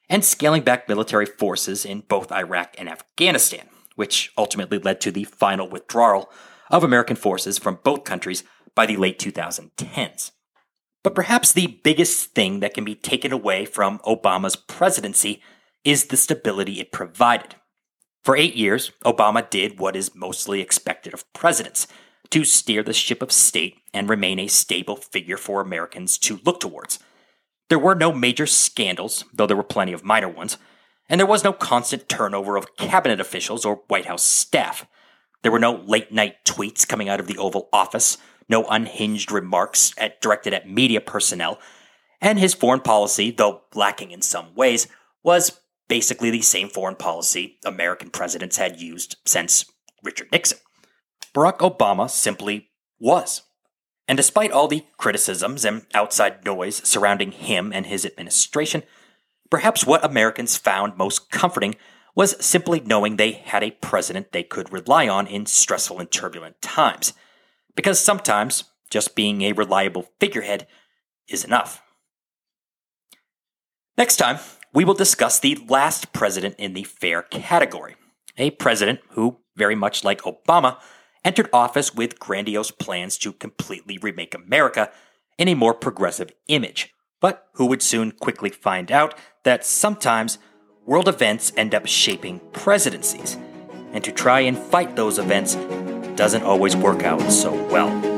and 0.10 0.26
scaling 0.26 0.64
back 0.64 0.90
military 0.90 1.26
forces 1.26 1.86
in 1.86 2.02
both 2.02 2.32
Iraq 2.32 2.76
and 2.78 2.90
Afghanistan, 2.90 3.68
which 3.96 4.32
ultimately 4.38 4.80
led 4.80 5.00
to 5.02 5.12
the 5.12 5.24
final 5.24 5.70
withdrawal 5.70 6.32
of 6.72 6.84
American 6.84 7.16
forces 7.16 7.60
from 7.60 7.80
both 7.84 8.04
countries 8.04 8.44
by 8.74 8.86
the 8.86 8.98
late 8.98 9.20
2010s. 9.20 10.32
But 11.06 11.14
perhaps 11.14 11.54
the 11.54 11.68
biggest 11.68 12.32
thing 12.32 12.62
that 12.62 12.74
can 12.74 12.84
be 12.84 12.96
taken 12.96 13.32
away 13.32 13.66
from 13.66 14.00
Obama's 14.00 14.56
presidency 14.56 15.40
is 15.84 16.06
the 16.06 16.18
stability 16.18 16.80
it 16.80 16.92
provided. 16.92 17.54
For 18.24 18.36
eight 18.36 18.56
years, 18.56 18.92
Obama 19.06 19.48
did 19.48 19.78
what 19.78 19.96
is 19.96 20.16
mostly 20.16 20.62
expected 20.62 21.14
of 21.14 21.32
presidents 21.32 21.86
to 22.32 22.44
steer 22.44 22.82
the 22.82 22.92
ship 22.92 23.22
of 23.22 23.32
state 23.32 23.78
and 23.94 24.10
remain 24.10 24.40
a 24.40 24.48
stable 24.48 24.96
figure 24.96 25.38
for 25.38 25.62
Americans 25.62 26.18
to 26.18 26.40
look 26.44 26.60
towards. 26.60 26.98
There 27.70 27.78
were 27.78 27.94
no 27.94 28.12
major 28.12 28.48
scandals, 28.48 29.26
though 29.32 29.46
there 29.46 29.56
were 29.56 29.62
plenty 29.62 29.94
of 29.94 30.04
minor 30.04 30.30
ones, 30.30 30.58
and 31.08 31.20
there 31.20 31.28
was 31.28 31.44
no 31.44 31.54
constant 31.54 32.10
turnover 32.10 32.58
of 32.58 32.78
cabinet 32.78 33.20
officials 33.20 33.64
or 33.64 33.84
White 33.90 34.08
House 34.08 34.24
staff. 34.24 34.88
There 35.44 35.52
were 35.52 35.60
no 35.60 35.76
late 35.86 36.12
night 36.12 36.44
tweets 36.46 36.88
coming 36.88 37.10
out 37.10 37.20
of 37.20 37.28
the 37.28 37.38
Oval 37.38 37.70
Office 37.72 38.18
no 38.50 38.66
unhinged 38.66 39.32
remarks 39.32 39.94
at, 39.98 40.22
directed 40.22 40.54
at 40.54 40.70
media 40.70 41.02
personnel, 41.02 41.60
and 42.22 42.40
his 42.40 42.54
foreign 42.54 42.80
policy, 42.80 43.32
though 43.32 43.62
lacking 43.74 44.12
in 44.12 44.22
some 44.22 44.54
ways, 44.56 44.88
was 45.24 45.60
basically 45.88 46.32
the 46.32 46.42
same 46.42 46.70
foreign 46.70 46.96
policy 46.96 47.58
American 47.66 48.10
presidents 48.10 48.58
had 48.58 48.80
used 48.80 49.18
since 49.26 49.66
Richard 50.04 50.32
Nixon. 50.32 50.60
Barack 51.34 51.58
Obama 51.58 52.10
simply 52.10 52.70
was. 53.00 53.42
And 54.08 54.18
despite 54.18 54.52
all 54.52 54.68
the 54.68 54.86
criticisms 54.98 55.66
and 55.66 55.86
outside 55.94 56.46
noise 56.46 56.88
surrounding 56.88 57.32
him 57.32 57.74
and 57.74 57.88
his 57.88 58.06
administration, 58.06 58.84
perhaps 59.50 59.86
what 59.86 60.06
Americans 60.06 60.58
found 60.58 60.98
most 60.98 61.32
comforting 61.32 61.76
was 62.16 62.44
simply 62.44 62.80
knowing 62.80 63.16
they 63.16 63.34
had 63.34 63.64
a 63.64 63.72
president 63.72 64.32
they 64.32 64.44
could 64.44 64.72
rely 64.72 65.08
on 65.08 65.28
in 65.28 65.46
stressful 65.46 66.00
and 66.00 66.10
turbulent 66.12 66.62
times 66.62 67.14
because 67.76 68.00
sometimes 68.00 68.66
just 68.90 69.16
being 69.16 69.42
a 69.42 69.54
reliable 69.54 70.08
figurehead 70.20 70.68
is 71.28 71.44
enough. 71.44 71.82
Next 73.98 74.18
time, 74.18 74.40
we 74.74 74.84
will 74.84 74.94
discuss 74.94 75.40
the 75.40 75.58
last 75.70 76.12
president 76.14 76.56
in 76.58 76.74
the 76.74 76.84
fair 76.84 77.22
category. 77.24 77.96
A 78.38 78.52
president 78.52 79.00
who, 79.12 79.38
very 79.56 79.76
much 79.76 80.04
like 80.04 80.22
Obama, 80.24 80.78
entered 81.24 81.50
office 81.54 81.96
with 81.96 82.20
grandiose 82.20 82.72
plans 82.72 83.18
to 83.20 83.32
completely 83.34 83.98
remake 83.98 84.36
America 84.36 84.92
in 85.38 85.48
a 85.48 85.56
more 85.56 85.74
progressive 85.74 86.32
image, 86.48 86.94
but 87.22 87.48
who 87.54 87.66
would 87.66 87.82
soon 87.82 88.12
quickly 88.12 88.50
find 88.50 88.92
out 88.92 89.18
that 89.44 89.66
sometimes 89.66 90.38
world 90.86 91.08
events 91.08 91.52
end 91.58 91.74
up 91.74 91.88
shaping 91.88 92.40
presidencies. 92.52 93.38
And 93.92 94.04
to 94.04 94.12
try 94.12 94.42
and 94.42 94.58
fight 94.58 94.96
those 94.96 95.18
events 95.18 95.56
doesn't 96.16 96.44
always 96.44 96.76
work 96.76 97.04
out 97.04 97.22
so 97.32 97.52
well. 97.70 98.15